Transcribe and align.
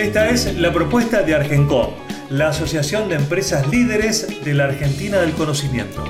Esta 0.00 0.30
es 0.30 0.58
la 0.58 0.72
propuesta 0.72 1.22
de 1.22 1.34
Argencom, 1.34 1.90
la 2.30 2.48
Asociación 2.48 3.10
de 3.10 3.16
Empresas 3.16 3.68
Líderes 3.68 4.42
de 4.42 4.54
la 4.54 4.64
Argentina 4.64 5.18
del 5.20 5.32
Conocimiento. 5.32 6.02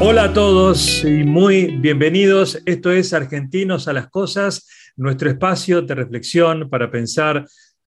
Hola 0.00 0.22
a 0.22 0.32
todos 0.32 1.02
y 1.02 1.24
muy 1.24 1.76
bienvenidos. 1.78 2.62
Esto 2.64 2.92
es 2.92 3.12
Argentinos 3.12 3.88
a 3.88 3.92
las 3.92 4.08
Cosas, 4.10 4.64
nuestro 4.96 5.28
espacio 5.28 5.82
de 5.82 5.96
reflexión 5.96 6.70
para 6.70 6.88
pensar 6.88 7.44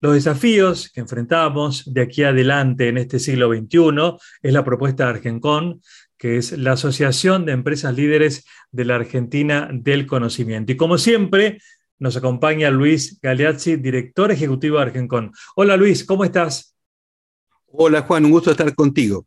los 0.03 0.15
desafíos 0.15 0.91
que 0.93 0.99
enfrentamos 0.99 1.93
de 1.93 2.01
aquí 2.01 2.23
adelante 2.23 2.89
en 2.89 2.97
este 2.97 3.19
siglo 3.19 3.47
XXI. 3.47 4.17
Es 4.41 4.51
la 4.51 4.65
propuesta 4.65 5.05
de 5.05 5.11
Argencom 5.11 5.79
que 6.23 6.37
es 6.37 6.57
la 6.57 6.71
Asociación 6.71 7.45
de 7.45 7.51
Empresas 7.51 7.93
Líderes 7.93 8.45
de 8.71 8.85
la 8.85 8.95
Argentina 8.95 9.67
del 9.73 10.07
Conocimiento. 10.07 10.71
Y 10.71 10.77
como 10.77 10.97
siempre, 10.97 11.59
nos 11.99 12.15
acompaña 12.15 12.69
Luis 12.69 13.19
Galeazzi, 13.21 13.75
director 13.75 14.31
ejecutivo 14.31 14.77
de 14.77 14.83
Argencon. 14.83 15.33
Hola 15.57 15.75
Luis, 15.75 16.05
¿cómo 16.05 16.23
estás? 16.23 16.77
Hola 17.67 18.03
Juan, 18.03 18.23
un 18.23 18.31
gusto 18.31 18.51
estar 18.51 18.73
contigo. 18.73 19.25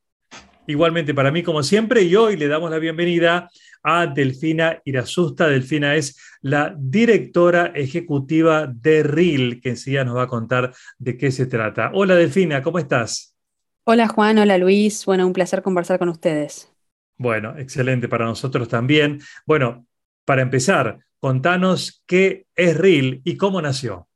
Igualmente 0.67 1.12
para 1.12 1.30
mí, 1.30 1.42
como 1.42 1.62
siempre, 1.62 2.00
y 2.00 2.17
hoy 2.17 2.39
le 2.39 2.48
damos 2.48 2.70
la 2.70 2.78
bienvenida 2.78 3.50
a 3.83 4.06
Delfina 4.06 4.80
Irasusta. 4.86 5.48
Delfina 5.48 5.97
es 5.97 6.19
la 6.41 6.74
directora 6.78 7.72
ejecutiva 7.74 8.67
de 8.67 9.02
RIL, 9.02 9.61
que 9.61 9.69
enseguida 9.69 10.02
nos 10.02 10.17
va 10.17 10.22
a 10.22 10.28
contar 10.28 10.72
de 10.97 11.19
qué 11.19 11.30
se 11.30 11.44
trata. 11.44 11.91
Hola 11.92 12.14
Delfina, 12.14 12.62
¿cómo 12.62 12.78
estás? 12.78 13.36
Hola 13.84 14.08
Juan, 14.08 14.39
hola 14.39 14.56
Luis. 14.56 15.05
Bueno, 15.05 15.27
un 15.27 15.34
placer 15.34 15.61
conversar 15.61 15.98
con 15.98 16.08
ustedes. 16.08 16.72
Bueno, 17.19 17.55
excelente 17.56 18.09
para 18.09 18.27
nosotros 18.27 18.69
también. 18.69 19.20
Bueno, 19.47 19.86
para 20.25 20.42
empezar, 20.42 20.98
contanos 21.19 22.03
qué 22.06 22.47
es 22.55 22.77
RIL 22.77 23.23
y 23.25 23.36
cómo 23.36 23.62
nació. 23.62 24.08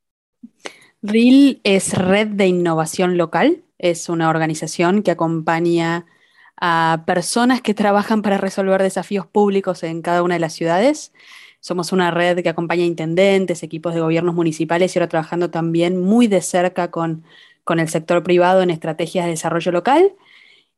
RIL 1.03 1.61
es 1.65 1.95
Red 1.95 2.29
de 2.29 2.47
Innovación 2.47 3.17
Local, 3.17 3.63
es 3.79 4.11
una 4.11 4.29
organización 4.29 5.03
que 5.03 5.11
acompaña 5.11 6.07
a 6.61 7.05
personas 7.07 7.63
que 7.63 7.73
trabajan 7.73 8.21
para 8.21 8.37
resolver 8.37 8.83
desafíos 8.83 9.27
públicos 9.27 9.83
en 9.83 10.03
cada 10.03 10.23
una 10.23 10.35
de 10.35 10.41
las 10.41 10.53
ciudades. 10.53 11.15
Somos 11.61 11.93
una 11.93 12.11
red 12.11 12.43
que 12.43 12.51
acompaña 12.51 12.83
a 12.83 12.87
intendentes, 12.87 13.63
equipos 13.63 13.95
de 13.95 14.01
gobiernos 14.01 14.35
municipales 14.35 14.95
y 14.95 14.99
ahora 14.99 15.09
trabajando 15.09 15.51
también 15.51 15.99
muy 15.99 16.27
de 16.27 16.43
cerca 16.43 16.91
con, 16.91 17.25
con 17.65 17.81
el 17.81 17.89
sector 17.89 18.23
privado 18.23 18.61
en 18.61 18.69
estrategias 18.69 19.25
de 19.25 19.31
desarrollo 19.31 19.73
local 19.73 20.13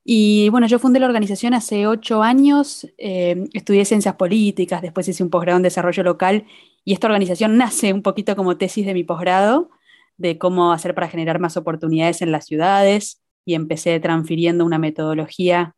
y 0.05 0.48
bueno, 0.48 0.67
yo 0.67 0.78
fundé 0.78 0.98
la 0.98 1.06
organización 1.06 1.55
hace 1.55 1.86
ocho 1.86 2.22
años, 2.22 2.89
eh, 2.98 3.45
estudié 3.53 3.84
ciencias 3.84 4.17
políticas, 4.17 4.83
después 4.83 5.06
hice 5.06 5.22
un 5.22 5.31
posgrado 5.31 5.58
en 5.58 5.62
desarrollo 5.62 6.03
local 6.03 6.45
y 6.84 6.92
esta 6.92 7.06
organización 7.06 7.56
nace 7.58 7.92
un 7.92 8.03
poquito 8.03 8.34
como 8.34 8.56
tesis 8.56 8.84
de 8.84 8.95
mi 8.95 9.05
posgrado, 9.05 9.70
de 10.17 10.39
cómo 10.39 10.73
hacer 10.73 10.95
para 10.95 11.08
generar 11.08 11.39
más 11.39 11.57
oportunidades 11.57 12.23
en 12.23 12.33
las 12.33 12.46
ciudades 12.46 13.23
y 13.45 13.55
empecé 13.55 13.98
transfiriendo 14.01 14.64
una 14.64 14.79
metodología 14.79 15.74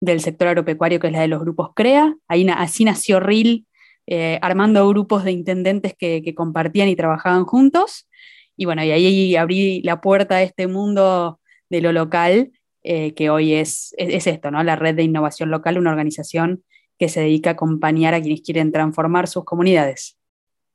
del 0.00 0.20
sector 0.20 0.48
agropecuario 0.48 1.00
que 1.00 1.08
es 1.08 1.12
la 1.12 1.20
de 1.20 1.28
los 1.28 1.40
grupos 1.40 1.70
CREA. 1.74 2.16
Ahí, 2.28 2.46
así 2.48 2.84
nació 2.84 3.20
RIL, 3.20 3.66
eh, 4.06 4.38
armando 4.42 4.88
grupos 4.88 5.24
de 5.24 5.32
intendentes 5.32 5.94
que, 5.98 6.22
que 6.22 6.34
compartían 6.34 6.88
y 6.88 6.96
trabajaban 6.96 7.44
juntos. 7.44 8.08
Y 8.56 8.64
bueno, 8.64 8.84
y 8.84 8.90
ahí 8.90 9.36
abrí 9.36 9.82
la 9.82 10.00
puerta 10.00 10.36
a 10.36 10.42
este 10.42 10.66
mundo 10.68 11.40
de 11.70 11.80
lo 11.80 11.92
local 11.92 12.52
eh, 12.90 13.12
que 13.12 13.28
hoy 13.28 13.52
es, 13.52 13.94
es, 13.98 14.26
esto, 14.26 14.50
¿no? 14.50 14.62
La 14.62 14.74
Red 14.74 14.94
de 14.94 15.02
Innovación 15.02 15.50
Local, 15.50 15.76
una 15.76 15.90
organización 15.90 16.64
que 16.98 17.10
se 17.10 17.20
dedica 17.20 17.50
a 17.50 17.52
acompañar 17.52 18.14
a 18.14 18.20
quienes 18.22 18.40
quieren 18.40 18.72
transformar 18.72 19.28
sus 19.28 19.44
comunidades. 19.44 20.16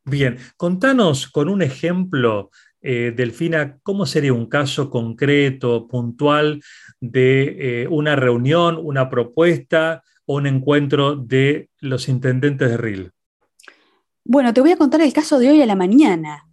Bien, 0.06 0.38
contanos 0.56 1.26
con 1.26 1.50
un 1.50 1.64
ejemplo, 1.64 2.52
eh, 2.82 3.14
Delfina, 3.16 3.80
cómo 3.82 4.06
sería 4.06 4.32
un 4.32 4.46
caso 4.46 4.92
concreto, 4.92 5.88
puntual, 5.88 6.62
de 7.02 7.56
eh, 7.82 7.88
una 7.88 8.16
reunión, 8.16 8.78
una 8.80 9.10
propuesta 9.10 10.04
o 10.28 10.36
un 10.36 10.46
encuentro 10.46 11.16
de 11.16 11.72
los 11.80 12.08
intendentes 12.08 12.70
de 12.70 12.78
RIL. 12.78 13.12
Bueno, 14.24 14.54
te 14.54 14.62
voy 14.62 14.72
a 14.72 14.78
contar 14.78 15.02
el 15.02 15.14
caso 15.14 15.40
de 15.40 15.50
hoy 15.50 15.64
a 15.64 15.66
la 15.66 15.76
mañana. 15.76 16.46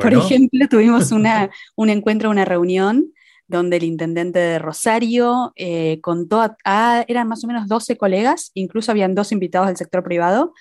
Por 0.00 0.12
ejemplo, 0.12 0.66
tuvimos 0.68 1.12
una, 1.12 1.50
un 1.76 1.88
encuentro, 1.88 2.30
una 2.30 2.44
reunión 2.44 3.13
donde 3.46 3.76
el 3.76 3.84
intendente 3.84 4.38
de 4.38 4.58
Rosario 4.58 5.52
eh, 5.56 6.00
contó 6.00 6.56
a, 6.64 7.04
eran 7.08 7.28
más 7.28 7.44
o 7.44 7.46
menos 7.46 7.68
12 7.68 7.96
colegas, 7.96 8.50
incluso 8.54 8.90
habían 8.90 9.14
dos 9.14 9.32
invitados 9.32 9.68
del 9.68 9.76
sector 9.76 10.02
privado, 10.02 10.54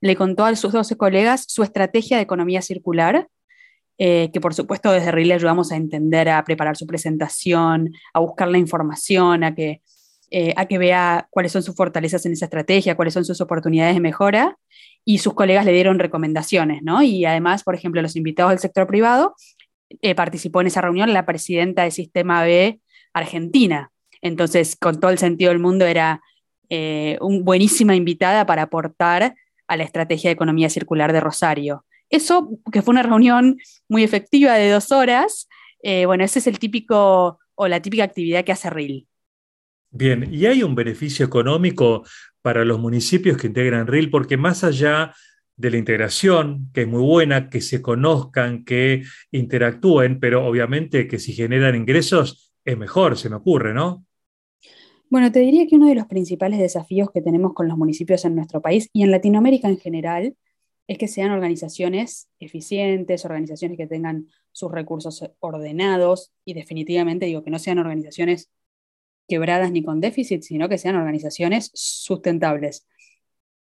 le 0.00 0.16
contó 0.16 0.44
a 0.44 0.54
sus 0.56 0.72
12 0.72 0.96
colegas 0.96 1.44
su 1.48 1.62
estrategia 1.62 2.16
de 2.16 2.22
economía 2.22 2.62
circular, 2.62 3.28
eh, 3.98 4.30
que 4.32 4.40
por 4.40 4.52
supuesto 4.52 4.92
desde 4.92 5.10
RIL 5.10 5.28
le 5.28 5.34
ayudamos 5.34 5.72
a 5.72 5.76
entender, 5.76 6.28
a 6.28 6.44
preparar 6.44 6.76
su 6.76 6.86
presentación, 6.86 7.92
a 8.12 8.20
buscar 8.20 8.48
la 8.48 8.58
información, 8.58 9.42
a 9.42 9.54
que, 9.54 9.80
eh, 10.30 10.52
a 10.56 10.66
que 10.66 10.76
vea 10.76 11.28
cuáles 11.30 11.52
son 11.52 11.62
sus 11.62 11.74
fortalezas 11.74 12.26
en 12.26 12.32
esa 12.32 12.44
estrategia, 12.44 12.94
cuáles 12.94 13.14
son 13.14 13.24
sus 13.24 13.40
oportunidades 13.40 13.94
de 13.94 14.00
mejora, 14.00 14.58
y 15.04 15.18
sus 15.18 15.34
colegas 15.34 15.64
le 15.64 15.72
dieron 15.72 15.98
recomendaciones, 15.98 16.82
¿no? 16.82 17.02
Y 17.02 17.24
además, 17.24 17.62
por 17.62 17.74
ejemplo, 17.74 18.02
los 18.02 18.16
invitados 18.16 18.50
del 18.50 18.58
sector 18.58 18.86
privado 18.86 19.34
eh, 20.02 20.14
participó 20.14 20.60
en 20.60 20.68
esa 20.68 20.80
reunión 20.80 21.12
la 21.12 21.26
presidenta 21.26 21.82
del 21.82 21.92
Sistema 21.92 22.42
B 22.42 22.80
Argentina. 23.12 23.90
Entonces, 24.20 24.76
con 24.76 25.00
todo 25.00 25.10
el 25.10 25.18
sentido 25.18 25.50
del 25.50 25.58
mundo, 25.58 25.86
era 25.86 26.20
eh, 26.68 27.18
una 27.20 27.42
buenísima 27.42 27.94
invitada 27.94 28.46
para 28.46 28.62
aportar 28.62 29.34
a 29.68 29.76
la 29.76 29.84
estrategia 29.84 30.28
de 30.28 30.34
economía 30.34 30.70
circular 30.70 31.12
de 31.12 31.20
Rosario. 31.20 31.84
Eso, 32.10 32.50
que 32.70 32.82
fue 32.82 32.92
una 32.92 33.02
reunión 33.02 33.58
muy 33.88 34.04
efectiva 34.04 34.54
de 34.54 34.70
dos 34.70 34.92
horas, 34.92 35.48
eh, 35.82 36.06
bueno, 36.06 36.24
ese 36.24 36.38
es 36.38 36.46
el 36.46 36.58
típico 36.58 37.38
o 37.54 37.68
la 37.68 37.80
típica 37.80 38.04
actividad 38.04 38.44
que 38.44 38.52
hace 38.52 38.70
RIL. 38.70 39.06
Bien, 39.90 40.28
¿y 40.32 40.46
hay 40.46 40.62
un 40.62 40.74
beneficio 40.74 41.24
económico 41.24 42.04
para 42.42 42.64
los 42.64 42.78
municipios 42.78 43.36
que 43.36 43.46
integran 43.46 43.86
RIL? 43.86 44.10
Porque 44.10 44.36
más 44.36 44.62
allá 44.62 45.14
de 45.56 45.70
la 45.70 45.78
integración, 45.78 46.70
que 46.72 46.82
es 46.82 46.88
muy 46.88 47.02
buena, 47.02 47.48
que 47.48 47.60
se 47.60 47.80
conozcan, 47.80 48.64
que 48.64 49.02
interactúen, 49.30 50.20
pero 50.20 50.46
obviamente 50.46 51.08
que 51.08 51.18
si 51.18 51.32
generan 51.32 51.74
ingresos 51.74 52.54
es 52.64 52.76
mejor, 52.76 53.16
se 53.16 53.30
me 53.30 53.36
ocurre, 53.36 53.72
¿no? 53.72 54.04
Bueno, 55.08 55.30
te 55.30 55.38
diría 55.38 55.66
que 55.66 55.76
uno 55.76 55.88
de 55.88 55.94
los 55.94 56.06
principales 56.06 56.58
desafíos 56.58 57.10
que 57.12 57.22
tenemos 57.22 57.54
con 57.54 57.68
los 57.68 57.78
municipios 57.78 58.24
en 58.24 58.34
nuestro 58.34 58.60
país 58.60 58.90
y 58.92 59.02
en 59.02 59.12
Latinoamérica 59.12 59.68
en 59.68 59.78
general 59.78 60.36
es 60.88 60.98
que 60.98 61.08
sean 61.08 61.30
organizaciones 61.30 62.28
eficientes, 62.38 63.24
organizaciones 63.24 63.78
que 63.78 63.86
tengan 63.86 64.26
sus 64.52 64.70
recursos 64.70 65.24
ordenados 65.40 66.32
y 66.44 66.54
definitivamente 66.54 67.26
digo 67.26 67.44
que 67.44 67.50
no 67.50 67.58
sean 67.58 67.78
organizaciones 67.78 68.50
quebradas 69.28 69.72
ni 69.72 69.82
con 69.82 70.00
déficit, 70.00 70.42
sino 70.42 70.68
que 70.68 70.78
sean 70.78 70.96
organizaciones 70.96 71.70
sustentables. 71.74 72.86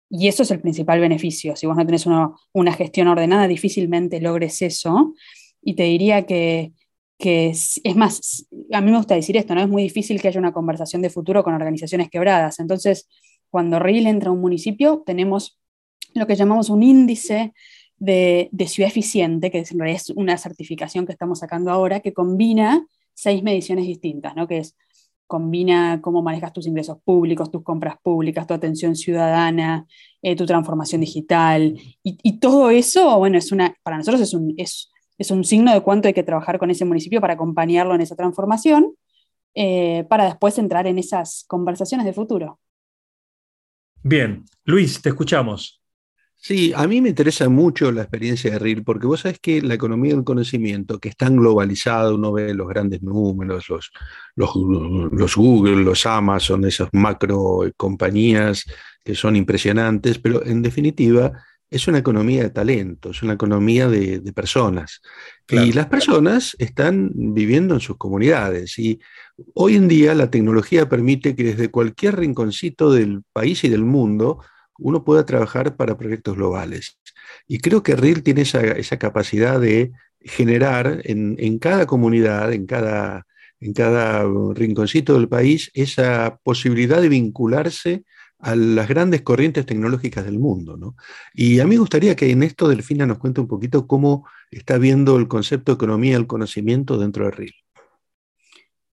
Y 0.08 0.28
eso 0.28 0.42
es 0.44 0.50
el 0.50 0.60
principal 0.60 1.00
beneficio. 1.00 1.56
Si 1.56 1.66
vos 1.66 1.76
no 1.76 1.84
tenés 1.84 2.06
una, 2.06 2.72
gestión 2.72 3.08
ordenada, 3.08 3.48
difícilmente 3.48 4.20
logres 4.20 4.62
eso. 4.62 5.14
Y 5.62 5.74
te 5.74 5.84
diría 5.84 6.26
que, 6.26 6.72
es, 7.18 7.80
más, 7.96 8.46
a 8.72 8.80
mí 8.80 8.90
me 8.90 8.98
gusta 8.98 9.14
decir 9.14 9.36
esto, 9.36 9.54
¿no? 9.54 9.62
Es 9.62 9.68
muy 9.68 9.82
difícil 9.82 10.20
que 10.20 10.28
haya 10.28 10.38
una 10.38 10.52
conversación 10.52 11.02
de 11.02 11.10
futuro 11.10 11.42
con 11.42 11.54
organizaciones 11.54 12.08
quebradas. 12.08 12.60
Entonces, 12.60 13.08
cuando 13.50 13.78
RIL 13.78 14.06
entra 14.06 14.30
a 14.30 14.32
un 14.32 14.40
municipio, 14.40 15.02
tenemos 15.04 15.58
lo 16.14 16.26
que 16.26 16.36
llamamos 16.36 16.70
un 16.70 16.82
índice 16.82 17.52
de, 17.98 18.48
de, 18.52 18.68
ciudad 18.68 18.90
eficiente, 18.90 19.50
que 19.50 19.60
es 19.60 19.72
una 20.14 20.38
certificación 20.38 21.06
que 21.06 21.12
estamos 21.12 21.40
sacando 21.40 21.70
ahora, 21.70 22.00
que 22.00 22.12
combina 22.12 22.86
seis 23.14 23.42
mediciones 23.42 23.86
distintas, 23.86 24.36
¿no? 24.36 24.46
Que 24.46 24.58
es 24.58 24.76
combina 25.26 26.00
cómo 26.00 26.22
manejas 26.22 26.52
tus 26.52 26.66
ingresos 26.66 26.98
públicos, 27.04 27.50
tus 27.50 27.62
compras 27.62 27.96
públicas, 28.02 28.46
tu 28.46 28.54
atención 28.54 28.94
ciudadana, 28.96 29.86
eh, 30.22 30.36
tu 30.36 30.46
transformación 30.46 31.00
digital. 31.00 31.78
Y, 32.02 32.38
todo 32.38 32.70
eso, 32.70 33.18
bueno, 33.18 33.38
es 33.38 33.52
una, 33.52 33.76
para 33.82 33.96
nosotros 33.96 34.20
es 34.20 34.34
un, 34.34 34.54
es, 34.56 34.90
un, 35.30 35.44
signo 35.44 35.72
de 35.72 35.80
cuánto 35.80 36.08
hay 36.08 36.14
que 36.14 36.22
trabajar 36.22 36.58
con 36.58 36.70
ese 36.70 36.84
municipio 36.84 37.20
para 37.20 37.34
acompañarlo 37.34 37.94
en 37.94 38.00
esa 38.00 38.16
transformación, 38.16 38.94
eh, 39.54 40.04
para 40.08 40.24
después 40.26 40.58
entrar 40.58 40.86
en 40.86 40.98
esas 40.98 41.44
conversaciones 41.46 42.06
de 42.06 42.12
futuro. 42.12 42.60
Bien, 44.02 44.44
Luis, 44.64 45.02
te 45.02 45.08
escuchamos. 45.08 45.80
Sí, 46.38 46.72
a 46.76 46.86
mí 46.86 47.00
me 47.00 47.08
interesa 47.08 47.48
mucho 47.48 47.90
la 47.90 48.02
experiencia 48.02 48.52
de 48.52 48.58
RIL, 48.58 48.84
porque 48.84 49.06
vos 49.06 49.20
sabés 49.20 49.40
que 49.40 49.60
la 49.62 49.74
economía 49.74 50.14
del 50.14 50.22
conocimiento, 50.22 51.00
que 51.00 51.08
es 51.08 51.16
tan 51.16 51.36
globalizada, 51.36 52.14
uno 52.14 52.32
ve 52.32 52.54
los 52.54 52.68
grandes 52.68 53.02
números, 53.02 53.68
los, 53.68 53.90
los, 54.36 55.36
Google, 55.36 55.82
los 55.82 56.06
Amazon, 56.06 56.64
esas 56.64 56.88
macro 56.92 57.62
compañías 57.76 58.64
que 59.02 59.14
son 59.14 59.34
impresionantes, 59.34 60.18
pero 60.18 60.44
en 60.44 60.62
definitiva 60.62 61.32
es 61.68 61.88
una 61.88 61.98
economía 61.98 62.44
de 62.44 62.50
talento, 62.50 63.10
es 63.10 63.22
una 63.22 63.32
economía 63.32 63.88
de, 63.88 64.20
personas. 64.32 65.00
y 65.48 65.72
las 65.72 65.86
personas 65.86 66.54
están 66.58 67.10
viviendo 67.14 67.74
en 67.74 67.80
sus 67.80 67.96
comunidades. 67.96 68.78
Y 68.78 69.00
hoy 69.54 69.74
en 69.74 69.88
día 69.88 70.14
la 70.14 70.30
tecnología 70.30 70.88
permite 70.88 71.34
que 71.34 71.42
desde 71.44 71.70
cualquier 71.70 72.16
rinconcito 72.16 72.92
del 72.92 73.22
país 73.32 73.64
y 73.64 73.68
del 73.68 73.84
mundo, 73.84 74.40
uno 74.78 75.04
pueda 75.04 75.24
trabajar 75.24 75.76
para 75.76 75.96
proyectos 75.96 76.36
globales. 76.36 76.98
Y 77.46 77.58
creo 77.58 77.82
que 77.82 77.96
RIL 77.96 78.22
tiene 78.22 78.42
esa, 78.42 78.98
capacidad 78.98 79.60
de 79.60 79.92
generar 80.20 81.00
en, 81.04 81.58
cada 81.58 81.86
comunidad, 81.86 82.52
en 82.52 82.66
cada, 82.66 83.26
en 83.60 83.72
cada 83.72 84.24
rinconcito 84.54 85.14
del 85.14 85.28
país, 85.28 85.70
esa 85.74 86.38
posibilidad 86.42 87.00
de 87.00 87.08
vincularse 87.08 88.04
a 88.38 88.54
las 88.54 88.88
grandes 88.88 89.22
corrientes 89.22 89.64
tecnológicas 89.64 90.24
del 90.24 90.38
mundo. 90.38 90.94
Y 91.34 91.60
a 91.60 91.64
mí 91.64 91.70
me 91.70 91.78
gustaría 91.80 92.16
que 92.16 92.30
en 92.30 92.42
esto 92.42 92.68
Delfina 92.68 93.06
nos 93.06 93.18
cuente 93.18 93.40
un 93.40 93.48
poquito 93.48 93.86
cómo 93.86 94.26
está 94.50 94.78
viendo 94.78 95.16
el 95.18 95.28
concepto 95.28 95.72
de 95.72 95.76
economía 95.76 96.14
del 96.14 96.26
conocimiento 96.26 96.98
dentro 96.98 97.24
de 97.24 97.30
RIL. 97.30 97.65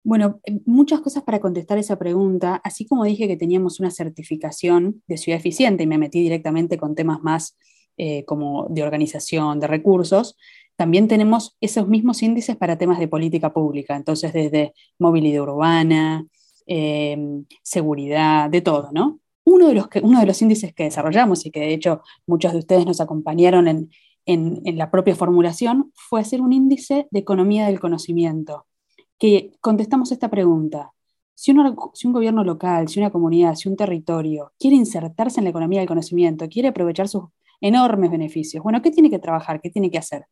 Bueno, 0.08 0.40
eh, 0.46 0.62
muchas 0.66 1.02
cosas 1.02 1.24
para 1.24 1.42
contestar 1.42 1.78
esa 1.80 2.00
pregunta. 2.00 2.62
Así 2.64 2.86
como 2.88 3.04
dije 3.04 3.28
que 3.28 3.36
teníamos 3.36 3.82
una 3.82 3.92
certificación 3.92 5.04
de 5.06 5.18
ciudad 5.18 5.38
eficiente 5.38 5.84
y 5.84 5.88
me 5.88 5.98
metí 5.98 6.22
directamente 6.22 6.78
con 6.78 6.96
temas 6.96 7.22
más 7.24 7.58
eh, 7.98 8.24
como 8.24 8.68
de 8.70 8.84
organización, 8.84 9.60
de 9.60 9.68
recursos, 9.68 10.38
también 10.78 11.10
tenemos 11.10 11.58
esos 11.60 11.90
mismos 11.90 12.24
índices 12.24 12.56
para 12.56 12.78
temas 12.78 13.00
de 13.00 13.10
política 13.10 13.52
pública. 13.52 13.98
Entonces, 13.98 14.32
desde 14.32 14.74
movilidad 14.98 15.44
urbana, 15.44 16.26
em, 16.68 17.44
seguridad, 17.62 18.50
de 18.50 18.62
todo, 18.62 18.92
¿no? 18.94 19.20
Uno 19.44 19.68
de, 19.68 19.74
los 19.74 19.88
uno 20.04 20.22
de 20.22 20.26
los 20.26 20.42
índices 20.42 20.74
que 20.74 20.84
desarrollamos 20.86 21.46
y 21.46 21.52
que 21.52 21.60
de 21.60 21.74
hecho 21.74 22.02
muchos 22.26 22.54
de 22.54 22.60
ustedes 22.60 22.86
nos 22.86 23.02
acompañaron 23.02 23.68
en, 23.68 23.90
en 24.26 24.78
la 24.78 24.90
propia 24.90 25.16
formulación 25.16 25.92
fue 25.96 26.22
hacer 26.22 26.42
un 26.42 26.54
índice 26.54 27.08
de 27.12 27.20
economía 27.20 27.68
del 27.68 27.82
conocimiento 27.82 28.68
que 29.18 29.52
contestamos 29.62 30.12
esta 30.12 30.30
pregunta. 30.30 30.94
Si, 31.34 31.54
si, 31.94 32.08
un 32.08 32.14
gobierno 32.14 32.44
local, 32.44 32.88
si 32.88 33.00
una 33.00 33.12
comunidad, 33.12 33.56
si 33.56 33.70
un 33.70 33.76
territorio 33.76 34.54
quiere 34.60 34.76
insertarse 34.76 35.40
en 35.40 35.46
la 35.46 35.52
economía 35.52 35.80
del 35.80 35.88
conocimiento, 35.88 36.48
quiere 36.50 36.70
aprovechar 36.70 37.08
sus 37.08 37.26
enormes 37.62 38.12
beneficios, 38.12 38.64
bueno, 38.64 38.82
¿qué 38.82 38.92
tiene 38.92 39.10
que 39.10 39.20
trabajar? 39.20 39.62
¿Qué 39.62 39.70
tiene 39.70 39.92
que 39.92 39.98
hacer? 39.98 40.26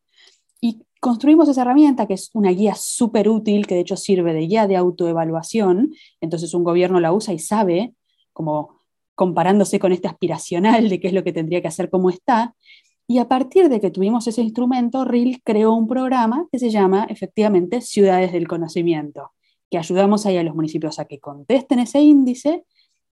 Y 0.61 0.83
construimos 0.99 1.47
esa 1.49 1.61
herramienta 1.61 2.07
que 2.07 2.15
es 2.15 2.31
una 2.33 2.49
guía 2.49 2.73
súper 2.75 3.29
útil, 3.29 3.67
que 3.67 3.75
de 3.75 3.81
hecho 3.81 3.97
sirve 3.97 4.33
de 4.33 4.41
guía 4.41 4.67
de 4.67 4.75
autoevaluación. 4.75 5.93
Entonces 6.21 6.53
un 6.53 6.63
gobierno 6.63 6.99
la 6.99 7.13
usa 7.13 7.33
y 7.33 7.39
sabe, 7.39 7.93
como 8.33 8.81
comparándose 9.13 9.79
con 9.79 9.91
este 9.91 10.07
aspiracional 10.07 10.89
de 10.89 10.99
qué 10.99 11.07
es 11.07 11.13
lo 11.13 11.23
que 11.23 11.33
tendría 11.33 11.61
que 11.61 11.67
hacer, 11.67 11.89
cómo 11.89 12.09
está, 12.09 12.55
y 13.07 13.19
a 13.19 13.28
partir 13.28 13.69
de 13.69 13.80
que 13.80 13.92
tuvimos 13.92 14.28
ese 14.28 14.42
instrumento, 14.42 15.06
RIL 15.06 15.42
creó 15.44 15.74
un 15.74 15.88
programa 15.88 16.48
que 16.52 16.57
se 16.57 16.72
llama 16.72 17.06
efectivamente 17.10 17.81
Ciudades 17.81 18.31
del 18.31 18.48
Conocimiento, 18.48 19.31
que 19.69 19.78
ayudamos 19.78 20.25
ahí 20.25 20.38
a 20.38 20.44
los 20.44 20.56
municipios 20.56 20.98
a 20.98 21.06
que 21.06 21.19
contesten 21.19 21.80
ese 21.80 22.02
índice. 22.02 22.66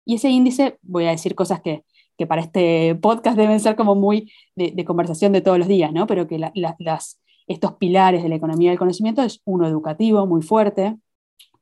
Y 0.04 0.14
ese 0.14 0.30
índice, 0.30 0.78
voy 0.82 1.06
a 1.06 1.10
decir 1.10 1.34
cosas 1.34 1.60
que, 1.60 1.84
que 2.16 2.26
para 2.26 2.42
este 2.42 2.94
podcast 2.96 3.36
deben 3.36 3.58
ser 3.58 3.74
como 3.74 3.96
muy 3.96 4.30
de, 4.54 4.84
conversación 4.84 5.32
de 5.32 5.40
todos 5.40 5.58
los 5.58 5.68
días, 5.68 5.92
¿no? 5.92 6.06
Pero 6.06 6.28
que 6.28 6.38
las, 6.38 7.20
estos 7.48 7.72
pilares 7.74 8.22
de 8.22 8.28
la 8.28 8.36
economía 8.36 8.70
del 8.70 8.78
conocimiento 8.78 9.22
es 9.22 9.40
uno 9.44 9.66
educativo 9.66 10.24
muy 10.26 10.42
fuerte, 10.42 10.96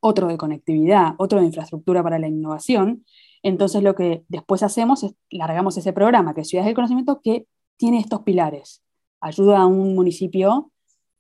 otro 0.01 0.29
de 0.29 0.37
conectividad, 0.37 1.15
otro 1.19 1.41
de 1.41 1.47
infraestructura 1.47 2.03
para 2.03 2.19
la 2.19 2.29
innovación. 2.29 3.07
Entonces 3.43 3.83
lo 3.83 3.95
que 3.95 4.25
después 4.29 4.63
hacemos 4.63 5.03
es 5.03 5.15
largamos 5.31 5.79
ese 5.79 5.93
programa 5.95 6.35
que 6.35 6.43
es 6.43 6.49
Ciudades 6.49 6.67
del 6.67 6.75
Conocimiento 6.75 7.21
que 7.23 7.47
tiene 7.79 7.99
estos 8.01 8.23
pilares. 8.23 8.83
Ayuda 9.21 9.61
a 9.61 9.67
un 9.67 9.95
municipio 9.95 10.71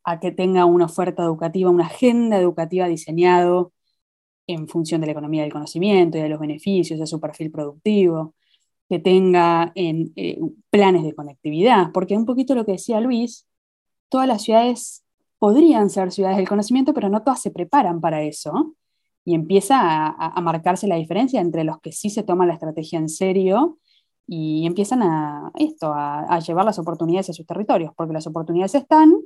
a 0.05 0.21
que 0.21 0.33
tenga 0.33 0.65
una 0.67 0.87
oferta 0.87 1.23
educativa, 1.23 1.71
una 1.71 1.87
agenda 1.87 2.39
educativa 2.39 2.87
diseñado 2.89 3.73
en 4.47 4.69
función 4.69 5.01
de 5.01 5.07
la 5.07 5.13
economía 5.13 5.43
del 5.43 5.53
conocimiento 5.53 6.19
y 6.19 6.23
de 6.23 6.29
los 6.29 6.41
beneficios 6.41 6.99
de 6.99 7.07
su 7.07 7.21
perfil 7.21 7.51
productivo, 7.51 8.35
que 8.89 8.99
tenga 8.99 9.73
en, 9.75 10.13
eh, 10.17 10.39
planes 10.71 11.05
de 11.05 11.15
conectividad, 11.15 11.93
porque 11.93 12.17
un 12.17 12.25
poquito 12.25 12.55
lo 12.55 12.65
que 12.65 12.73
decía 12.73 13.01
Luis, 13.01 13.47
todas 14.09 14.27
las 14.27 14.43
ciudades 14.43 15.05
podrían 15.39 15.91
ser 15.91 16.11
ciudades 16.11 16.39
del 16.39 16.49
conocimiento, 16.49 16.95
pero 16.95 17.11
no 17.11 17.23
todas 17.23 17.43
se 17.43 17.51
preparan 17.51 18.01
para 18.01 18.23
eso, 18.23 18.75
y 19.25 19.35
empieza 19.35 19.79
a, 19.79 20.09
a 20.11 20.41
marcarse 20.41 20.89
la 20.89 20.97
diferencia 20.97 21.41
entre 21.43 21.65
los 21.65 21.81
que 21.81 21.93
sí 21.93 22.09
se 22.09 22.23
toman 22.23 22.49
la 22.49 22.55
estrategia 22.55 22.99
en 22.99 23.11
serio 23.11 23.79
y 24.31 24.67
empiezan 24.67 25.03
a 25.03 25.51
esto, 25.59 25.95
a, 25.95 26.39
llevar 26.41 26.67
las 26.67 26.79
oportunidades 26.79 27.31
a 27.31 27.33
sus 27.33 27.47
territorios, 27.47 27.93
porque 27.97 28.13
las 28.13 28.27
oportunidades 28.27 28.75
están, 28.75 29.17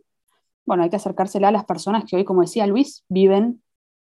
bueno, 0.64 0.84
hay 0.84 0.90
que 0.90 0.96
acercársela 0.96 1.48
a 1.48 1.52
las 1.52 1.64
personas 1.64 2.04
que 2.08 2.14
hoy, 2.14 2.24
como 2.24 2.42
decía 2.42 2.68
Luis, 2.68 3.04
viven 3.08 3.60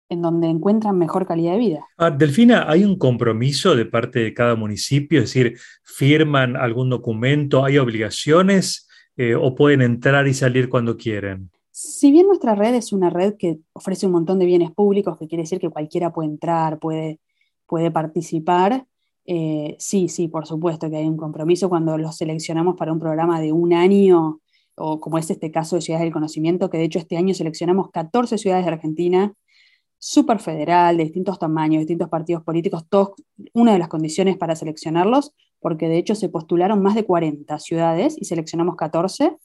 en 0.10 0.22
donde 0.22 0.48
encuentran 0.48 0.98
mejor 0.98 1.26
calidad 1.26 1.54
de 1.54 1.60
vida. 1.60 1.88
Ah, 1.98 2.12
Delfina, 2.12 2.70
¿hay 2.70 2.84
un 2.84 2.98
compromiso 2.98 3.74
de 3.74 3.86
parte 3.86 4.20
de 4.20 4.34
cada 4.34 4.56
municipio? 4.56 5.20
Es 5.20 5.34
decir, 5.34 5.58
¿firman 5.82 6.58
algún 6.58 6.90
documento? 6.90 7.64
¿Hay 7.64 7.78
obligaciones 7.78 8.90
eh, 9.16 9.34
o 9.34 9.56
pueden 9.56 9.82
entrar 9.82 10.28
y 10.28 10.34
salir 10.34 10.68
cuando 10.68 10.98
quieren? 10.98 11.52
Si 11.72 12.12
bien 12.12 12.28
nuestra 12.28 12.54
red 12.54 12.76
es 12.76 12.92
una 12.92 13.10
red 13.10 13.36
que 13.40 13.60
ofrece 13.72 14.08
un 14.08 14.12
montón 14.12 14.40
de 14.40 14.46
bienes 14.46 14.72
públicos, 14.72 15.18
que 15.18 15.30
quiere 15.30 15.44
decir 15.44 15.60
que 15.60 15.70
cualquiera 15.70 16.12
puede 16.12 16.28
entrar, 16.28 16.80
puede, 16.80 17.22
puede 17.66 17.92
participar, 17.92 18.86
eh, 19.26 19.76
sí, 19.80 20.10
sí, 20.10 20.28
por 20.28 20.48
supuesto 20.48 20.90
que 20.90 20.98
hay 20.98 21.08
un 21.08 21.18
compromiso 21.18 21.70
cuando 21.70 21.98
los 21.98 22.18
seleccionamos 22.18 22.76
para 22.76 22.92
un 22.92 23.00
programa 23.00 23.40
de 23.40 23.52
un 23.52 23.74
año, 23.74 24.42
o 24.76 25.00
como 25.00 25.18
es 25.18 25.30
este 25.30 25.52
caso 25.52 25.76
de 25.76 25.82
Ciudades 25.82 26.06
del 26.06 26.14
Conocimiento, 26.14 26.70
que 26.70 26.78
de 26.78 26.86
hecho 26.86 27.00
este 27.00 27.18
año 27.18 27.34
seleccionamos 27.34 27.92
14 27.92 28.38
ciudades 28.38 28.66
de 28.66 28.72
Argentina, 28.72 29.34
súper 30.00 30.40
federal, 30.40 30.98
de 30.98 31.04
distintos 31.04 31.38
tamaños, 31.38 31.82
distintos 31.82 32.10
partidos 32.10 32.44
políticos, 32.44 32.86
todos, 32.90 33.12
una 33.54 33.74
de 33.74 33.80
las 33.80 33.88
condiciones 33.88 34.38
para 34.38 34.56
seleccionarlos, 34.56 35.34
porque 35.60 35.88
de 35.88 35.98
hecho 35.98 36.16
se 36.16 36.30
postularon 36.30 36.82
más 36.82 36.96
de 36.96 37.06
40 37.06 37.60
ciudades 37.60 38.16
y 38.20 38.26
seleccionamos 38.26 38.76
14, 38.76 39.38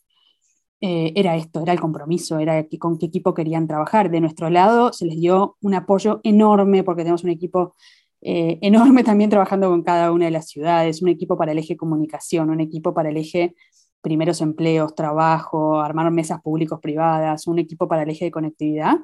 eh, 0.81 1.13
era 1.15 1.37
esto, 1.37 1.63
era 1.63 1.73
el 1.73 1.81
compromiso, 1.81 2.39
era 2.39 2.67
con 2.79 2.99
qué 2.99 3.07
equipo 3.07 3.35
querían 3.35 3.67
trabajar. 3.67 4.11
De 4.11 4.21
nuestro 4.21 4.51
lado 4.51 4.93
se 4.93 5.07
les 5.07 5.19
dio 5.21 5.57
un 5.61 5.75
apoyo 5.75 6.21
enorme 6.23 6.85
porque 6.85 7.03
tenemos 7.03 7.25
un 7.25 7.31
equipo 7.31 7.75
eh, 8.29 8.59
enorme 8.61 9.05
también 9.05 9.31
trabajando 9.31 9.69
con 9.69 9.85
cada 9.85 10.11
una 10.11 10.25
de 10.25 10.33
las 10.33 10.49
ciudades, 10.49 11.01
un 11.01 11.09
equipo 11.09 11.39
para 11.39 11.53
el 11.53 11.59
eje 11.59 11.77
comunicación, 11.77 12.51
un 12.51 12.59
equipo 12.59 12.93
para 12.93 13.11
el 13.11 13.19
eje 13.19 13.55
primeros 14.01 14.41
empleos, 14.41 14.97
trabajo, 14.97 15.81
armar 15.81 16.11
mesas 16.11 16.43
públicos 16.43 16.81
privadas, 16.81 17.47
un 17.47 17.61
equipo 17.61 17.87
para 17.87 18.03
el 18.03 18.11
eje 18.11 18.25
de 18.25 18.31
conectividad 18.33 18.97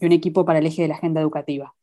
y 0.00 0.06
un 0.06 0.12
equipo 0.12 0.46
para 0.46 0.60
el 0.60 0.66
eje 0.66 0.80
de 0.80 0.88
la 0.88 0.94
agenda 0.94 1.20
educativa. 1.20 1.74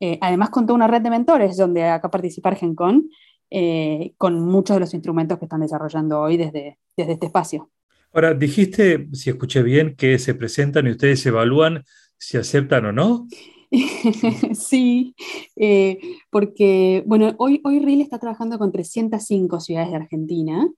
Eh, 0.00 0.18
además 0.20 0.50
contó 0.50 0.74
una 0.74 0.88
red 0.88 1.02
de 1.02 1.10
mentores 1.10 1.56
donde 1.56 1.84
acá 1.84 2.10
participa 2.10 2.48
Argencon 2.48 3.08
eh, 3.48 4.14
con 4.18 4.40
muchos 4.40 4.74
de 4.74 4.80
los 4.80 4.92
instrumentos 4.92 5.38
que 5.38 5.44
están 5.44 5.60
desarrollando 5.60 6.20
hoy 6.20 6.36
desde, 6.36 6.80
desde 6.96 7.12
este 7.12 7.26
espacio. 7.26 7.70
Ahora, 8.12 8.34
dijiste, 8.34 9.06
si 9.12 9.30
escuché 9.30 9.62
bien, 9.62 9.94
que 9.94 10.18
se 10.18 10.34
presentan 10.34 10.88
y 10.88 10.90
ustedes 10.90 11.24
evalúan 11.26 11.84
si 12.18 12.38
aceptan 12.38 12.86
o 12.86 12.92
no. 12.92 13.28
sí, 14.54 15.14
eh, 15.56 15.98
porque, 16.30 17.02
bueno, 17.06 17.34
hoy, 17.38 17.60
hoy 17.64 17.78
RIL 17.80 18.00
está 18.00 18.18
trabajando 18.18 18.58
con 18.58 18.72
305 18.72 19.60
ciudades 19.60 19.90
de 19.90 19.96
Argentina 19.96 20.68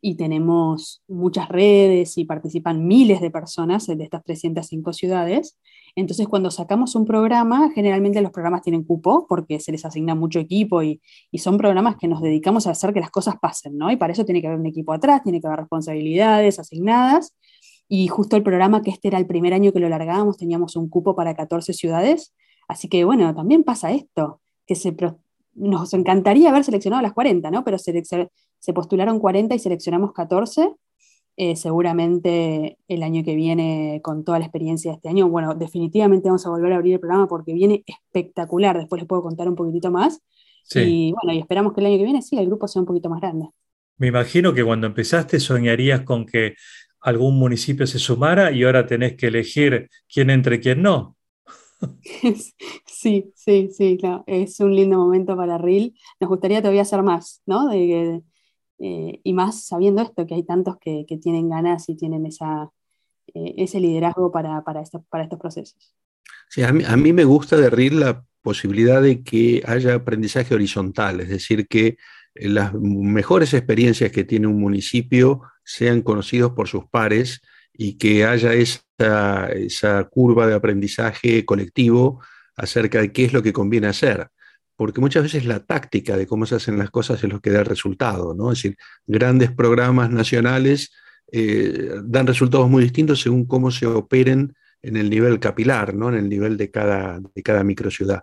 y 0.00 0.16
tenemos 0.16 1.02
muchas 1.08 1.48
redes 1.48 2.16
y 2.18 2.24
participan 2.24 2.86
miles 2.86 3.20
de 3.20 3.30
personas 3.30 3.86
de 3.86 4.02
estas 4.04 4.22
305 4.24 4.92
ciudades. 4.92 5.58
Entonces, 5.96 6.28
cuando 6.28 6.50
sacamos 6.50 6.94
un 6.94 7.06
programa, 7.06 7.70
generalmente 7.74 8.20
los 8.20 8.30
programas 8.30 8.62
tienen 8.62 8.84
cupo 8.84 9.26
porque 9.28 9.58
se 9.58 9.72
les 9.72 9.84
asigna 9.84 10.14
mucho 10.14 10.38
equipo 10.38 10.82
y, 10.82 11.00
y, 11.30 11.38
son 11.38 11.56
programas 11.56 11.96
que 11.96 12.06
nos 12.06 12.20
dedicamos 12.20 12.66
a 12.66 12.70
hacer 12.70 12.92
que 12.92 13.00
las 13.00 13.10
cosas 13.10 13.36
pasen, 13.40 13.78
¿no? 13.78 13.90
Y 13.90 13.96
para 13.96 14.12
eso 14.12 14.24
tiene 14.24 14.40
que 14.40 14.46
haber 14.46 14.60
un 14.60 14.66
equipo 14.66 14.92
atrás, 14.92 15.22
tiene 15.22 15.40
que 15.40 15.46
haber 15.46 15.60
responsabilidades 15.60 16.58
asignadas 16.58 17.34
y 17.88 18.08
justo 18.08 18.36
el 18.36 18.42
programa, 18.42 18.82
que 18.82 18.90
este 18.90 19.08
era 19.08 19.18
el 19.18 19.26
primer 19.26 19.54
año 19.54 19.72
que 19.72 19.80
lo 19.80 19.88
largábamos, 19.88 20.36
teníamos 20.36 20.76
un 20.76 20.88
cupo 20.88 21.14
para 21.14 21.34
14 21.34 21.72
ciudades. 21.72 22.34
Así 22.68 22.88
que 22.88 23.04
bueno, 23.04 23.34
también 23.34 23.62
pasa 23.62 23.92
esto, 23.92 24.40
que 24.66 24.74
se, 24.74 24.94
nos 25.54 25.94
encantaría 25.94 26.50
haber 26.50 26.64
seleccionado 26.64 27.02
las 27.02 27.12
40, 27.12 27.50
¿no? 27.50 27.64
Pero 27.64 27.78
se, 27.78 28.02
se 28.04 28.72
postularon 28.72 29.20
40 29.20 29.54
y 29.54 29.58
seleccionamos 29.58 30.12
14. 30.12 30.74
Eh, 31.38 31.54
seguramente 31.54 32.78
el 32.88 33.02
año 33.02 33.22
que 33.22 33.34
viene, 33.34 34.00
con 34.02 34.24
toda 34.24 34.38
la 34.38 34.46
experiencia 34.46 34.90
de 34.90 34.96
este 34.96 35.10
año, 35.10 35.28
bueno, 35.28 35.54
definitivamente 35.54 36.28
vamos 36.28 36.46
a 36.46 36.50
volver 36.50 36.72
a 36.72 36.76
abrir 36.76 36.94
el 36.94 37.00
programa 37.00 37.28
porque 37.28 37.52
viene 37.52 37.84
espectacular. 37.86 38.78
Después 38.78 39.02
les 39.02 39.08
puedo 39.08 39.22
contar 39.22 39.48
un 39.48 39.54
poquitito 39.54 39.90
más. 39.90 40.20
Y 40.74 41.12
bueno, 41.12 41.32
y 41.32 41.38
esperamos 41.38 41.74
que 41.74 41.80
el 41.80 41.86
año 41.86 41.98
que 41.98 42.04
viene 42.04 42.22
sí, 42.22 42.36
el 42.38 42.46
grupo 42.46 42.66
sea 42.66 42.80
un 42.80 42.86
poquito 42.86 43.08
más 43.08 43.20
grande. 43.20 43.50
Me 43.98 44.08
imagino 44.08 44.52
que 44.52 44.64
cuando 44.64 44.86
empezaste 44.86 45.38
soñarías 45.38 46.02
con 46.02 46.26
que 46.26 46.54
algún 47.06 47.38
municipio 47.38 47.86
se 47.86 48.00
sumara 48.00 48.50
y 48.50 48.64
ahora 48.64 48.84
tenés 48.84 49.14
que 49.14 49.28
elegir 49.28 49.88
quién 50.12 50.28
entre 50.28 50.56
y 50.56 50.60
quién 50.60 50.82
no. 50.82 51.16
Sí, 52.86 53.32
sí, 53.36 53.68
sí, 53.70 53.96
claro. 53.98 54.24
Es 54.26 54.58
un 54.58 54.74
lindo 54.74 54.96
momento 54.98 55.36
para 55.36 55.58
RIL. 55.58 55.94
Nos 56.18 56.30
gustaría 56.30 56.60
todavía 56.60 56.82
hacer 56.82 57.02
más, 57.02 57.42
¿no? 57.46 57.68
De, 57.68 58.22
eh, 58.78 59.20
y 59.22 59.32
más 59.34 59.66
sabiendo 59.66 60.02
esto, 60.02 60.26
que 60.26 60.34
hay 60.34 60.42
tantos 60.42 60.78
que, 60.80 61.04
tienen 61.22 61.48
ganas 61.48 61.88
y 61.88 61.96
tienen 61.96 62.26
esa, 62.26 62.70
eh, 63.34 63.54
ese 63.58 63.78
liderazgo 63.78 64.32
para, 64.32 64.64
para, 64.64 64.82
para 65.08 65.24
estos 65.24 65.38
procesos. 65.38 65.94
Sí, 66.48 66.62
a 66.62 66.72
mí, 66.72 67.12
me 67.12 67.24
gusta 67.24 67.56
de 67.56 67.70
RIL 67.70 68.00
la 68.00 68.24
posibilidad 68.42 69.00
de 69.00 69.22
que 69.22 69.62
haya 69.66 69.94
aprendizaje 69.94 70.54
horizontal, 70.54 71.20
es 71.20 71.28
decir, 71.28 71.68
que 71.68 71.98
las 72.40 72.74
mejores 72.74 73.54
experiencias 73.54 74.12
que 74.12 74.24
tiene 74.24 74.46
un 74.46 74.60
municipio 74.60 75.42
sean 75.64 76.02
conocidos 76.02 76.52
por 76.52 76.68
sus 76.68 76.86
pares 76.86 77.40
y 77.72 77.98
que 77.98 78.24
haya 78.24 78.54
esa, 78.54 79.48
esa 79.52 80.04
curva 80.04 80.46
de 80.46 80.54
aprendizaje 80.54 81.44
colectivo 81.44 82.22
acerca 82.56 83.00
de 83.00 83.12
qué 83.12 83.24
es 83.24 83.32
lo 83.32 83.42
que 83.42 83.52
conviene 83.52 83.88
hacer 83.88 84.30
porque 84.76 85.00
muchas 85.00 85.22
veces 85.22 85.46
la 85.46 85.60
táctica 85.60 86.16
de 86.16 86.26
cómo 86.26 86.46
se 86.46 86.54
hacen 86.54 86.78
las 86.78 86.90
cosas 86.90 87.22
es 87.24 87.30
lo 87.30 87.40
que 87.40 87.50
da 87.50 87.60
el 87.60 87.66
resultado, 87.66 88.34
¿no? 88.34 88.52
Es 88.52 88.58
decir, 88.58 88.76
grandes 89.06 89.50
programas 89.50 90.10
nacionales 90.10 90.92
eh, 91.32 91.92
dan 92.04 92.26
resultados 92.26 92.68
muy 92.68 92.82
distintos 92.82 93.22
según 93.22 93.46
cómo 93.46 93.70
se 93.70 93.86
operen 93.86 94.54
en 94.82 94.96
el 94.96 95.10
nivel 95.10 95.40
capilar, 95.40 95.94
¿no? 95.94 96.08
en 96.08 96.16
el 96.16 96.28
nivel 96.28 96.56
de 96.56 96.70
cada, 96.70 97.20
de 97.34 97.42
cada 97.42 97.64
microciudad. 97.64 98.22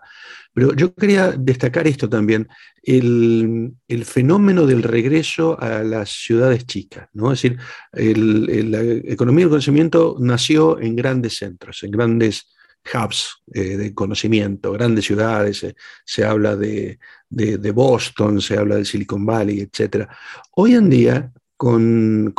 Pero 0.52 0.74
yo 0.74 0.94
quería 0.94 1.32
destacar 1.32 1.86
esto 1.86 2.08
también, 2.08 2.48
el, 2.82 3.74
fenómeno 4.04 4.66
del 4.66 4.82
regreso 4.82 5.60
a 5.60 5.82
las 5.82 6.10
ciudades 6.10 6.66
chicas. 6.66 7.08
¿no? 7.12 7.32
Es 7.32 7.42
decir, 7.42 7.58
la 7.92 8.82
economía 9.12 9.44
del 9.44 9.50
conocimiento 9.50 10.16
nació 10.20 10.80
en 10.80 10.96
grandes 10.96 11.36
centros, 11.36 11.82
en 11.82 11.90
grandes 11.90 12.54
hubs 12.92 13.42
eh, 13.52 13.76
de 13.76 13.94
conocimiento, 13.94 14.72
grandes 14.72 15.06
ciudades, 15.06 15.64
eh, 15.64 15.74
se 16.04 16.24
habla 16.24 16.54
de, 16.54 16.98
de, 17.28 17.70
Boston, 17.70 18.40
se 18.40 18.58
habla 18.58 18.76
de 18.76 18.84
Silicon 18.84 19.24
Valley, 19.24 19.60
etc. 19.60 20.06
Hoy 20.52 20.74
en 20.74 20.90
día 20.90 21.32
con, 21.56 22.34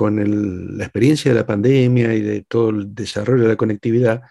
la 0.77 0.83
experiencia 0.83 1.31
de 1.31 1.39
la 1.39 1.47
pandemia 1.47 2.13
y 2.13 2.21
de 2.21 2.41
todo 2.47 2.69
el 2.69 2.93
desarrollo 2.93 3.43
de 3.43 3.49
la 3.49 3.55
conectividad, 3.55 4.21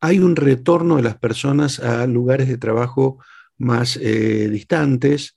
hay 0.00 0.18
un 0.18 0.36
retorno 0.36 0.96
de 0.96 1.02
las 1.02 1.18
personas 1.18 1.78
a 1.80 2.06
lugares 2.06 2.48
de 2.48 2.56
trabajo 2.56 3.18
más 3.58 3.96
eh, 3.96 4.48
distantes, 4.50 5.36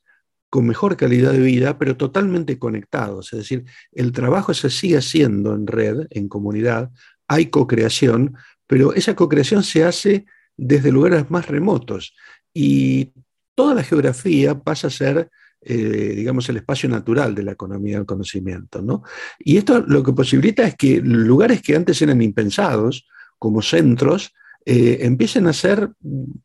con 0.49 0.67
mejor 0.67 0.95
calidad 0.95 1.31
de 1.31 1.39
vida, 1.39 1.79
pero 1.79 1.97
totalmente 1.97 2.59
conectados. 2.59 3.33
Es 3.33 3.39
decir, 3.39 3.65
el 3.91 4.11
trabajo 4.11 4.53
se 4.53 4.69
sigue 4.69 4.97
haciendo 4.97 5.55
en 5.55 5.65
red, 5.67 6.07
en 6.11 6.29
comunidad, 6.29 6.91
hay 7.27 7.47
co-creación, 7.47 8.35
pero 8.67 8.93
esa 8.93 9.15
co-creación 9.15 9.63
se 9.63 9.83
hace 9.83 10.25
desde 10.55 10.91
lugares 10.91 11.29
más 11.31 11.47
remotos 11.47 12.13
y 12.53 13.13
toda 13.55 13.73
la 13.73 13.83
geografía 13.83 14.59
pasa 14.59 14.87
a 14.87 14.91
ser 14.91 15.29
eh, 15.65 16.13
digamos, 16.15 16.47
el 16.49 16.57
espacio 16.57 16.89
natural 16.89 17.33
de 17.33 17.43
la 17.43 17.53
economía 17.53 17.97
del 17.97 18.05
conocimiento. 18.05 18.81
¿no? 18.81 19.03
Y 19.39 19.57
esto 19.57 19.79
lo 19.79 20.03
que 20.03 20.13
posibilita 20.13 20.63
es 20.63 20.75
que 20.75 20.99
lugares 20.99 21.61
que 21.61 21.75
antes 21.75 22.01
eran 22.01 22.21
impensados, 22.21 23.07
como 23.39 23.61
centros, 23.61 24.33
eh, 24.65 24.99
empiecen 25.01 25.47
a 25.47 25.53
ser 25.53 25.89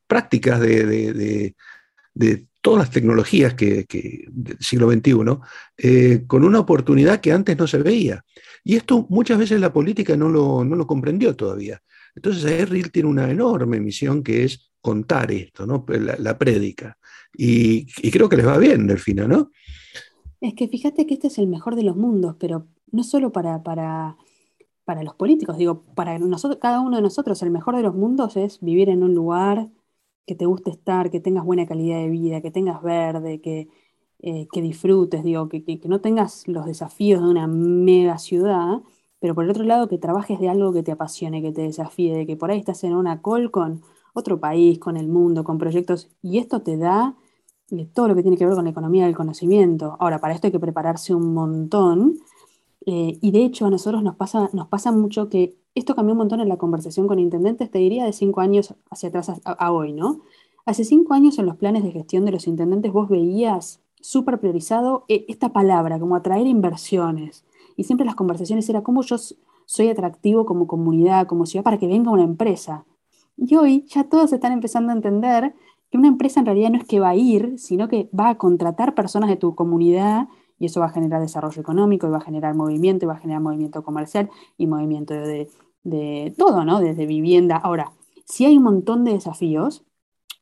prácticas 0.07 0.61
de, 0.61 1.55
todas 2.61 2.81
las 2.81 2.91
tecnologías 2.91 3.55
que, 3.55 3.87
del 4.29 4.59
siglo 4.59 4.91
XXI, 4.91 5.13
eh, 5.77 6.25
con 6.27 6.45
una 6.45 6.59
oportunidad 6.59 7.21
que 7.21 7.33
antes 7.33 7.57
no 7.57 7.67
se 7.67 7.79
veía. 7.79 8.25
Y 8.65 8.77
esto 8.77 9.07
muchas 9.09 9.39
veces 9.39 9.61
la 9.61 9.73
política 9.73 10.17
no 10.17 10.29
lo, 10.29 10.65
no 10.65 10.75
lo 10.75 10.87
comprendió 10.87 11.37
todavía. 11.37 11.81
Entonces, 12.15 12.45
Erril 12.45 12.91
tiene 12.91 13.09
una 13.09 13.31
enorme 13.31 13.79
misión 13.79 14.23
que 14.23 14.45
es 14.45 14.73
contar 14.81 15.31
esto, 15.31 15.67
¿no? 15.67 15.85
la, 15.89 16.17
la 16.19 16.37
prédica. 16.37 16.99
Y, 17.41 17.87
creo 18.11 18.29
que 18.29 18.37
les 18.37 18.47
va 18.47 18.59
bien, 18.59 18.89
Delfina, 18.89 19.29
¿no? 19.29 19.53
Es 20.41 20.55
que 20.55 20.67
fíjate 20.67 21.07
que 21.07 21.15
este 21.15 21.29
es 21.29 21.39
el 21.39 21.47
mejor 21.47 21.77
de 21.77 21.85
los 21.85 21.97
mundos, 21.97 22.35
pero 22.39 22.67
no 22.91 23.05
solo 23.05 23.31
para, 23.31 23.63
para, 23.63 24.17
para 24.85 25.05
los 25.05 25.15
políticos, 25.15 25.57
digo, 25.57 25.85
para 25.95 26.19
nosotros, 26.19 26.59
cada 26.61 26.81
uno 26.81 26.97
de 26.97 27.03
nosotros, 27.03 27.41
el 27.43 27.53
mejor 27.53 27.77
de 27.77 27.83
los 27.83 27.95
mundos 27.95 28.37
es 28.37 28.59
vivir 28.61 28.89
en 28.89 29.05
un 29.05 29.15
lugar 29.15 29.71
que 30.27 30.35
te 30.35 30.47
guste 30.47 30.71
estar, 30.71 31.11
que 31.11 31.21
tengas 31.21 31.45
buena 31.45 31.65
calidad 31.65 31.99
de 31.99 32.09
vida, 32.09 32.41
que 32.41 32.51
tengas 32.51 32.83
verde, 32.83 33.41
que, 33.41 33.69
eh, 34.19 34.49
que 34.53 34.61
disfrutes, 34.61 35.23
digo, 35.23 35.49
que, 35.49 35.65
que, 35.65 35.89
no 35.89 36.01
tengas 36.01 36.49
los 36.49 36.67
desafíos 36.67 37.23
de 37.23 37.29
una 37.29 37.47
mega 37.47 38.19
ciudad, 38.19 38.83
pero 39.21 39.37
por 39.37 39.45
el 39.45 39.51
otro 39.51 39.63
lado 39.63 39.89
que 39.89 39.99
trabajes 39.99 40.41
de 40.41 40.49
algo 40.49 40.73
que 40.73 40.83
te 40.83 40.91
apasione, 40.91 41.41
que 41.41 41.53
te 41.53 41.63
desafíe, 41.63 42.17
de 42.17 42.27
que 42.27 42.37
por 42.37 42.51
ahí 42.51 42.59
estás 42.59 42.83
en 42.83 42.97
una 42.97 43.23
call 43.23 43.53
con 43.53 43.83
otro 44.13 44.41
país, 44.41 44.81
con 44.81 44.97
el 44.97 45.07
mundo, 45.07 45.45
con 45.45 45.59
proyectos, 45.59 46.11
y 46.21 46.39
esto 46.39 46.63
te 46.63 46.77
da 46.77 47.17
eh, 47.71 47.89
todo 47.93 48.09
lo 48.09 48.15
que 48.15 48.23
tiene 48.23 48.37
que 48.37 48.47
ver 48.47 48.55
con 48.55 48.65
la 48.65 48.71
economía 48.71 49.05
del 49.05 49.17
conocimiento. 49.17 49.97
Ahora, 50.01 50.21
para 50.21 50.35
esto 50.35 50.47
hay 50.47 50.53
que 50.53 50.61
prepararse 50.61 51.15
un 51.15 51.35
montón, 51.35 52.19
eh, 52.87 53.19
y 53.21 53.31
de 53.33 53.45
hecho 53.45 53.67
a 53.67 53.71
nosotros 53.71 54.03
nos 54.03 54.17
pasa, 54.17 54.49
nos 54.55 54.69
pasa 54.69 54.93
mucho 54.93 55.29
que 55.29 55.57
esto 55.75 55.95
cambió 55.95 56.13
un 56.13 56.19
montón 56.19 56.41
en 56.41 56.49
la 56.49 56.57
conversación 56.57 57.07
con 57.07 57.19
intendentes, 57.19 57.71
te 57.71 57.79
diría 57.79 58.07
de 58.07 58.15
cinco 58.15 58.41
años 58.41 58.75
hacia 58.91 59.11
atrás 59.11 59.31
a, 59.45 59.73
hoy, 59.73 59.93
¿no? 59.93 60.21
Hace 60.65 60.85
cinco 60.85 61.13
años 61.13 61.39
en 61.39 61.47
los 61.47 61.57
planes 61.57 61.83
de 61.85 61.91
gestión 61.91 62.25
de 62.25 62.33
los 62.33 62.47
intendentes 62.47 62.93
vos 62.93 63.09
veías 63.09 63.81
súper 64.01 64.41
priorizado 64.41 65.05
eh, 65.09 65.27
esta 65.29 65.53
palabra, 65.53 65.99
como 65.99 66.17
atraer 66.17 66.47
inversiones. 66.47 67.45
Y 67.77 67.85
siempre 67.85 68.07
las 68.07 68.15
conversaciones 68.15 68.69
era 68.71 68.83
cómo 68.83 69.03
yo 69.03 69.17
soy 69.67 69.89
atractivo 69.89 70.47
como 70.47 70.67
comunidad, 70.67 71.27
como 71.27 71.45
ciudad, 71.45 71.65
para 71.65 71.79
que 71.79 71.87
venga 71.87 72.11
una 72.11 72.25
empresa. 72.25 72.87
Y 73.37 73.55
hoy 73.55 73.85
ya 73.87 74.05
todos 74.05 74.33
están 74.33 74.53
empezando 74.53 74.93
a 74.93 74.97
entender 74.97 75.55
que 75.91 75.99
una 75.99 76.09
empresa 76.09 76.41
en 76.41 76.47
realidad 76.47 76.71
no 76.71 76.79
es 76.79 76.85
que 76.85 77.01
va 77.01 77.11
a 77.11 77.17
ir, 77.17 77.59
sino 77.59 77.89
que 77.89 78.11
va 78.19 78.31
a 78.31 78.35
contratar 78.37 78.95
personas 78.95 79.31
de 79.31 79.37
tu 79.37 79.55
comunidad 79.55 80.29
y 80.59 80.67
eso 80.67 80.81
va 80.81 80.87
a 80.87 80.91
generar 80.91 81.21
desarrollo 81.21 81.61
económico 81.61 82.07
y 82.07 82.11
va 82.11 82.19
a 82.19 82.23
generar 82.23 82.55
movimiento 82.55 83.05
y 83.05 83.09
va 83.09 83.15
a 83.15 83.19
generar 83.19 83.43
movimiento 83.43 83.83
comercial 83.83 84.31
y 84.57 84.67
movimiento 84.67 85.15
de, 85.15 85.49
todo, 86.37 86.65
¿no? 86.65 86.81
Desde 86.81 87.07
vivienda. 87.07 87.57
Ahora, 87.57 87.93
sí 88.25 88.45
hay 88.45 88.57
un 88.59 88.65
montón 88.65 89.05
de 89.05 89.13
desafíos, 89.13 89.85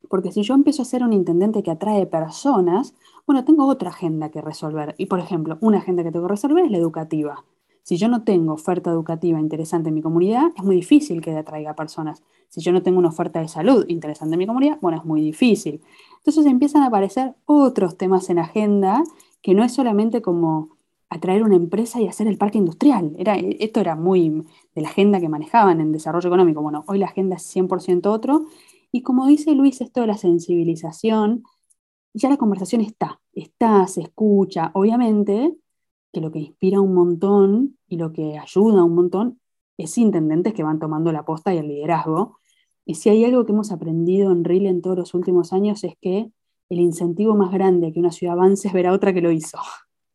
porque 0.09 0.31
si 0.31 0.41
yo 0.41 0.55
empiezo 0.55 0.81
a 0.81 0.85
ser 0.85 1.03
un 1.03 1.13
intendente 1.13 1.63
que 1.63 1.71
atrae 1.71 2.05
personas, 2.05 2.95
bueno, 3.25 3.45
tengo 3.45 3.67
otra 3.67 3.89
agenda 3.89 4.29
que 4.29 4.41
resolver. 4.41 4.95
Y 4.97 5.05
por 5.05 5.19
ejemplo, 5.19 5.57
una 5.61 5.77
agenda 5.77 6.03
que 6.03 6.11
tengo 6.11 6.27
que 6.27 6.33
resolver 6.33 6.65
es 6.65 6.71
la 6.71 6.77
educativa. 6.77 7.45
Si 7.87 7.95
yo 7.95 8.09
no 8.09 8.25
tengo 8.25 8.51
oferta 8.51 8.89
educativa 8.89 9.39
interesante 9.39 9.87
en 9.87 9.95
mi 9.95 10.01
comunidad, 10.01 10.51
es 10.57 10.61
muy 10.61 10.75
difícil 10.75 11.21
que 11.21 11.33
atraiga 11.33 11.73
personas. 11.73 12.21
Si 12.49 12.59
yo 12.59 12.73
no 12.73 12.83
tengo 12.83 12.99
una 12.99 13.07
oferta 13.07 13.39
de 13.39 13.47
salud 13.47 13.85
interesante 13.87 14.33
en 14.35 14.39
mi 14.39 14.45
comunidad, 14.45 14.77
bueno, 14.81 14.97
es 14.97 15.05
muy 15.05 15.21
difícil. 15.21 15.79
Entonces 16.17 16.45
empiezan 16.47 16.83
a 16.83 16.87
aparecer 16.87 17.35
otros 17.45 17.95
temas 17.95 18.29
en 18.29 18.39
agenda 18.39 19.03
que 19.41 19.53
no 19.53 19.63
es 19.63 19.71
solamente 19.71 20.21
como 20.21 20.75
atraer 21.07 21.43
una 21.43 21.55
empresa 21.55 22.01
y 22.01 22.09
hacer 22.09 22.27
el 22.27 22.37
parque 22.37 22.57
industrial. 22.57 23.15
Era, 23.17 23.37
esto 23.37 23.79
era 23.79 23.95
muy 23.95 24.43
de 24.75 24.81
la 24.81 24.89
agenda 24.89 25.21
que 25.21 25.29
manejaban 25.29 25.79
en 25.79 25.93
desarrollo 25.93 26.27
económico. 26.27 26.61
Bueno, 26.61 26.83
hoy 26.87 26.99
la 26.99 27.05
agenda 27.05 27.37
es 27.37 27.55
100% 27.55 28.07
otro. 28.07 28.47
Y 28.91 29.01
como 29.01 29.27
dice 29.27 29.55
Luis, 29.55 29.79
esto 29.79 30.01
de 30.01 30.07
la 30.07 30.17
sensibilización, 30.17 31.45
ya 32.13 32.27
la 32.27 32.35
conversación 32.35 32.81
está, 32.81 33.21
está, 33.31 33.87
se 33.87 34.01
escucha. 34.01 34.71
Obviamente, 34.73 35.55
que 36.11 36.21
lo 36.21 36.31
que 36.31 36.39
inspira 36.39 36.81
un 36.81 36.93
montón 36.93 37.77
y 37.87 37.97
lo 37.97 38.13
que 38.13 38.37
ayuda 38.37 38.83
un 38.83 38.95
montón 38.95 39.39
es 39.77 39.97
intendentes 39.97 40.53
que 40.53 40.63
van 40.63 40.79
tomando 40.79 41.11
la 41.11 41.23
posta 41.23 41.53
y 41.53 41.57
el 41.57 41.67
liderazgo. 41.67 42.39
Y 42.85 42.95
si 42.95 43.09
hay 43.09 43.25
algo 43.25 43.45
que 43.45 43.51
hemos 43.51 43.71
aprendido 43.71 44.31
en 44.31 44.43
RIL 44.43 44.65
en 44.65 44.81
todos 44.81 44.97
los 44.97 45.13
últimos 45.13 45.53
años 45.53 45.83
es 45.83 45.93
que 46.01 46.31
el 46.69 46.79
incentivo 46.79 47.35
más 47.35 47.51
grande 47.51 47.93
que 47.93 47.99
una 47.99 48.11
ciudad 48.11 48.33
avance 48.33 48.67
es 48.67 48.73
ver 48.73 48.87
a 48.87 48.93
otra 48.93 49.13
que 49.13 49.21
lo 49.21 49.31
hizo. 49.31 49.59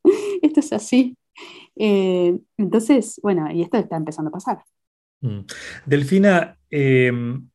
esto 0.41 0.59
es 0.59 0.73
así. 0.73 1.17
Eh, 1.75 2.37
entonces, 2.57 3.19
bueno, 3.23 3.51
y 3.51 3.61
esto 3.61 3.77
está 3.77 3.95
empezando 3.95 4.29
a 4.29 4.33
pasar. 4.33 4.63
Mm. 5.21 5.39
Delfina, 5.85 6.57
em, 6.69 7.49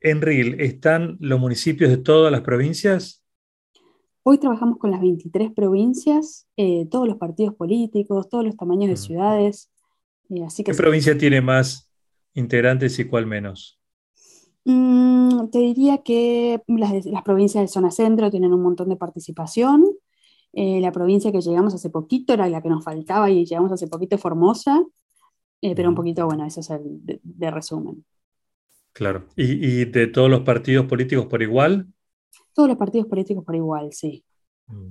en 0.00 0.20
RIL, 0.20 0.60
¿están 0.60 1.16
los 1.20 1.40
municipios 1.40 1.90
de 1.90 1.96
todas 1.96 2.30
las 2.30 2.42
provincias? 2.42 3.23
Hoy 4.26 4.38
trabajamos 4.38 4.78
con 4.78 4.90
las 4.90 5.02
23 5.02 5.52
provincias, 5.52 6.48
eh, 6.56 6.86
todos 6.90 7.06
los 7.06 7.18
partidos 7.18 7.54
políticos, 7.54 8.30
todos 8.30 8.42
los 8.42 8.56
tamaños 8.56 8.88
de 8.88 8.96
ciudades. 8.96 9.70
Eh, 10.30 10.42
así 10.42 10.64
que 10.64 10.72
¿Qué 10.72 10.78
provincia 10.78 11.18
tiene 11.18 11.42
más 11.42 11.90
integrantes 12.32 12.98
y 12.98 13.04
cuál 13.04 13.26
menos? 13.26 13.78
Mm, 14.64 15.50
te 15.50 15.58
diría 15.58 16.02
que 16.02 16.62
las, 16.68 17.22
provincias 17.22 17.64
de 17.64 17.68
zona 17.68 17.90
centro 17.90 18.30
tienen 18.30 18.54
un 18.54 18.62
montón 18.62 18.88
de 18.88 18.96
participación. 18.96 19.84
Eh, 20.54 20.80
la 20.80 20.90
provincia 20.90 21.30
que 21.30 21.42
llegamos 21.42 21.74
hace 21.74 21.90
poquito 21.90 22.32
era 22.32 22.48
la 22.48 22.62
que 22.62 22.70
nos 22.70 22.82
faltaba 22.82 23.30
y 23.30 23.44
llegamos 23.44 23.72
hace 23.72 23.88
poquito 23.88 24.16
Formosa, 24.16 24.82
pero 25.60 25.90
un 25.90 25.94
poquito, 25.94 26.24
bueno, 26.24 26.46
eso 26.46 26.60
es 26.60 26.70
el 26.70 26.82
de, 26.82 27.50
resumen. 27.50 28.06
Claro. 28.94 29.26
¿Y, 29.36 29.84
de 29.84 30.06
todos 30.06 30.30
los 30.30 30.40
partidos 30.40 30.86
políticos 30.86 31.26
por 31.26 31.42
igual? 31.42 31.88
Todos 32.54 32.68
los 32.68 32.78
partidos 32.78 33.06
políticos 33.08 33.44
por 33.44 33.54
igual, 33.54 33.92
sí. 33.92 34.24
Mm. 34.66 34.90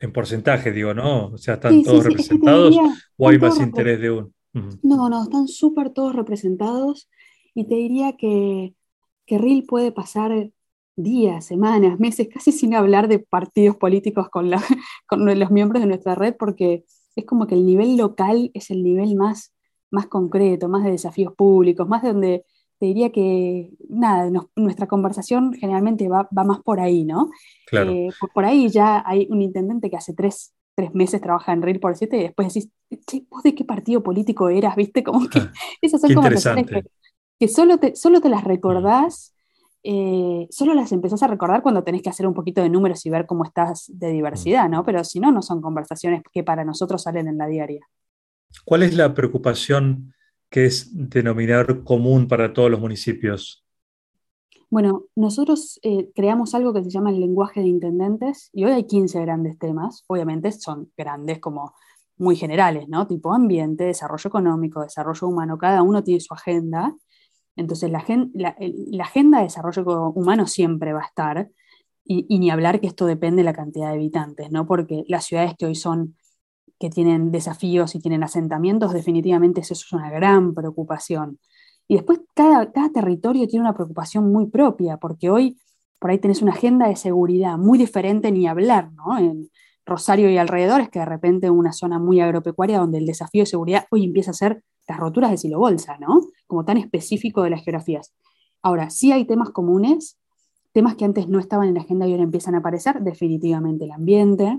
En 0.00 0.12
porcentaje, 0.12 0.72
digo, 0.72 0.94
¿no? 0.94 1.28
O 1.28 1.38
sea, 1.38 1.54
¿están 1.54 1.82
todos 1.82 2.04
representados 2.04 2.76
o 3.16 3.28
hay 3.28 3.38
más 3.38 3.58
interés 3.60 4.00
de 4.00 4.10
uno? 4.10 4.32
No, 4.82 5.08
no, 5.08 5.22
están 5.22 5.48
súper 5.48 5.90
todos 5.90 6.14
representados 6.14 7.08
y 7.54 7.68
te 7.68 7.76
diría 7.76 8.16
que, 8.16 8.74
que 9.26 9.38
RIL 9.38 9.64
puede 9.64 9.92
pasar 9.92 10.50
días, 10.96 11.46
semanas, 11.46 11.98
meses, 11.98 12.28
casi 12.32 12.52
sin 12.52 12.74
hablar 12.74 13.08
de 13.08 13.18
partidos 13.18 13.76
políticos 13.76 14.28
con, 14.28 14.50
la, 14.50 14.60
con 15.06 15.24
los 15.38 15.50
miembros 15.50 15.80
de 15.80 15.86
nuestra 15.86 16.14
red, 16.14 16.34
porque 16.36 16.84
es 17.16 17.24
como 17.24 17.46
que 17.46 17.54
el 17.54 17.64
nivel 17.64 17.96
local 17.96 18.50
es 18.54 18.70
el 18.70 18.82
nivel 18.82 19.14
más, 19.16 19.54
más 19.90 20.06
concreto, 20.06 20.68
más 20.68 20.84
de 20.84 20.90
desafíos 20.90 21.34
públicos, 21.34 21.88
más 21.88 22.02
de 22.02 22.08
donde 22.08 22.44
te 22.82 22.86
diría 22.86 23.12
que, 23.12 23.70
nada, 23.88 24.28
nuestra 24.56 24.88
conversación 24.88 25.52
generalmente 25.52 26.08
va, 26.08 26.28
más 26.32 26.58
por 26.64 26.80
ahí, 26.80 27.04
¿no? 27.04 27.30
Claro. 27.64 27.92
Eh, 27.92 28.08
por, 28.34 28.44
ahí 28.44 28.68
ya 28.70 29.04
hay 29.06 29.28
un 29.30 29.40
intendente 29.40 29.88
que 29.88 29.96
hace 29.96 30.14
tres, 30.14 30.52
meses 30.92 31.20
trabaja 31.20 31.52
en 31.52 31.62
Real 31.62 31.78
por 31.78 31.96
siete 31.96 32.16
y 32.16 32.22
después 32.24 32.52
decís, 32.52 32.72
che, 33.06 33.24
¿vos 33.30 33.44
de 33.44 33.54
qué 33.54 33.64
partido 33.64 34.02
político 34.02 34.48
eras? 34.48 34.74
¿Viste? 34.74 35.04
Como 35.04 35.28
que 35.28 35.38
esas 35.80 36.00
son 36.00 36.12
conversaciones 36.12 36.66
que, 37.38 37.46
solo, 37.46 37.78
te, 37.78 37.94
solo 37.94 38.20
te 38.20 38.28
las 38.28 38.42
recordás, 38.42 39.32
eh, 39.84 40.48
solo 40.50 40.74
las 40.74 40.90
empezás 40.90 41.22
a 41.22 41.28
recordar 41.28 41.62
cuando 41.62 41.84
tenés 41.84 42.02
que 42.02 42.10
hacer 42.10 42.26
un 42.26 42.34
poquito 42.34 42.62
de 42.62 42.68
números 42.68 43.06
y 43.06 43.10
ver 43.10 43.26
cómo 43.26 43.44
estás 43.44 43.92
de 43.96 44.10
diversidad, 44.10 44.68
¿no? 44.68 44.84
Pero 44.84 45.04
si 45.04 45.20
no, 45.20 45.30
no 45.30 45.42
son 45.42 45.60
conversaciones 45.62 46.22
que 46.32 46.42
para 46.42 46.64
nosotros 46.64 47.04
salen 47.04 47.28
en 47.28 47.38
la 47.38 47.46
diaria. 47.46 47.86
¿Cuál 48.64 48.82
es 48.82 48.96
la 48.96 49.14
preocupación 49.14 50.14
que 50.52 50.66
es 50.66 50.90
denominador 50.92 51.82
común 51.82 52.28
para 52.28 52.52
todos 52.52 52.70
los 52.70 52.78
municipios? 52.78 53.64
Bueno, 54.68 55.06
nosotros 55.16 55.80
eh, 55.82 56.10
creamos 56.14 56.54
algo 56.54 56.74
que 56.74 56.84
se 56.84 56.90
llama 56.90 57.10
el 57.10 57.20
lenguaje 57.20 57.60
de 57.60 57.68
intendentes 57.68 58.50
y 58.52 58.64
hoy 58.64 58.72
hay 58.72 58.84
15 58.84 59.18
grandes 59.22 59.58
temas. 59.58 60.04
Obviamente 60.08 60.52
son 60.52 60.92
grandes 60.94 61.40
como 61.40 61.74
muy 62.18 62.36
generales, 62.36 62.86
¿no? 62.86 63.06
Tipo 63.06 63.32
ambiente, 63.32 63.84
desarrollo 63.84 64.28
económico, 64.28 64.82
desarrollo 64.82 65.26
humano. 65.26 65.56
Cada 65.56 65.82
uno 65.82 66.04
tiene 66.04 66.20
su 66.20 66.34
agenda. 66.34 66.94
Entonces 67.56 67.90
la, 67.90 68.04
agenda 69.00 69.38
de 69.38 69.44
desarrollo 69.44 70.10
humano 70.10 70.46
siempre 70.46 70.92
va 70.92 71.00
a 71.00 71.06
estar. 71.06 71.50
Y, 72.04 72.26
y, 72.28 72.38
ni 72.40 72.50
hablar 72.50 72.80
que 72.80 72.88
esto 72.88 73.06
depende 73.06 73.40
de 73.40 73.44
la 73.44 73.54
cantidad 73.54 73.88
de 73.88 73.94
habitantes, 73.94 74.50
¿no? 74.50 74.66
Porque 74.66 75.04
las 75.06 75.24
ciudades 75.24 75.54
que 75.56 75.66
hoy 75.66 75.76
son 75.76 76.16
que 76.82 76.90
tienen 76.90 77.30
desafíos 77.30 77.94
y 77.94 78.00
tienen 78.00 78.24
asentamientos, 78.24 78.92
definitivamente 78.92 79.60
eso 79.60 79.72
es 79.72 79.92
una 79.92 80.10
gran 80.10 80.52
preocupación. 80.52 81.38
Y 81.86 81.94
después 81.94 82.22
cada, 82.34 82.72
cada 82.72 82.90
territorio 82.90 83.46
tiene 83.46 83.62
una 83.62 83.72
preocupación 83.72 84.32
muy 84.32 84.48
propia, 84.48 84.96
porque 84.96 85.30
hoy 85.30 85.60
por 86.00 86.10
ahí 86.10 86.18
tenés 86.18 86.42
una 86.42 86.50
agenda 86.50 86.88
de 86.88 86.96
seguridad 86.96 87.56
muy 87.56 87.78
diferente 87.78 88.32
ni 88.32 88.48
hablar, 88.48 88.90
¿no? 88.94 89.16
En 89.16 89.48
Rosario 89.86 90.28
y 90.28 90.38
alrededores, 90.38 90.88
que 90.88 90.98
de 90.98 91.04
repente 91.04 91.50
una 91.50 91.72
zona 91.72 92.00
muy 92.00 92.20
agropecuaria 92.20 92.80
donde 92.80 92.98
el 92.98 93.06
desafío 93.06 93.42
de 93.42 93.46
seguridad 93.46 93.86
hoy 93.92 94.04
empieza 94.06 94.32
a 94.32 94.34
ser 94.34 94.64
las 94.88 94.98
roturas 94.98 95.30
de 95.30 95.36
silo 95.36 95.60
bolsa, 95.60 95.98
¿no? 95.98 96.20
Como 96.48 96.64
tan 96.64 96.78
específico 96.78 97.44
de 97.44 97.50
las 97.50 97.62
geografías. 97.62 98.12
Ahora, 98.60 98.90
sí 98.90 99.12
hay 99.12 99.24
temas 99.24 99.50
comunes, 99.50 100.18
temas 100.72 100.96
que 100.96 101.04
antes 101.04 101.28
no 101.28 101.38
estaban 101.38 101.68
en 101.68 101.74
la 101.74 101.82
agenda 101.82 102.08
y 102.08 102.10
ahora 102.10 102.24
empiezan 102.24 102.56
a 102.56 102.58
aparecer, 102.58 103.02
definitivamente 103.02 103.84
el 103.84 103.92
ambiente, 103.92 104.58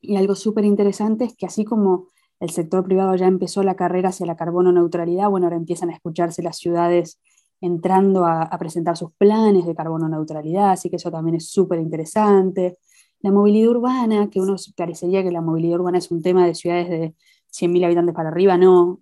y 0.00 0.16
algo 0.16 0.34
súper 0.34 0.64
interesante 0.64 1.24
es 1.24 1.36
que 1.36 1.46
así 1.46 1.64
como 1.64 2.08
el 2.40 2.50
sector 2.50 2.84
privado 2.84 3.14
ya 3.16 3.26
empezó 3.26 3.62
la 3.62 3.76
carrera 3.76 4.08
hacia 4.08 4.26
la 4.26 4.36
carbono 4.36 4.72
neutralidad, 4.72 5.28
bueno, 5.28 5.46
ahora 5.46 5.56
empiezan 5.56 5.90
a 5.90 5.94
escucharse 5.94 6.42
las 6.42 6.56
ciudades 6.56 7.20
entrando 7.60 8.24
a, 8.24 8.48
presentar 8.58 8.96
sus 8.96 9.12
planes 9.12 9.66
de 9.66 9.74
carbono 9.74 10.08
neutralidad, 10.08 10.70
así 10.70 10.88
que 10.88 10.96
eso 10.96 11.10
también 11.10 11.36
es 11.36 11.50
súper 11.50 11.78
interesante. 11.78 12.78
La 13.20 13.30
movilidad 13.30 13.70
urbana, 13.70 14.30
que 14.30 14.40
uno 14.40 14.56
parecería 14.74 15.22
que 15.22 15.30
la 15.30 15.42
movilidad 15.42 15.78
urbana 15.78 15.98
es 15.98 16.10
un 16.10 16.22
tema 16.22 16.46
de 16.46 16.54
ciudades 16.54 16.88
de 16.88 17.14
100.000 17.52 17.84
habitantes 17.84 18.14
para 18.14 18.30
arriba, 18.30 18.56
no, 18.56 19.00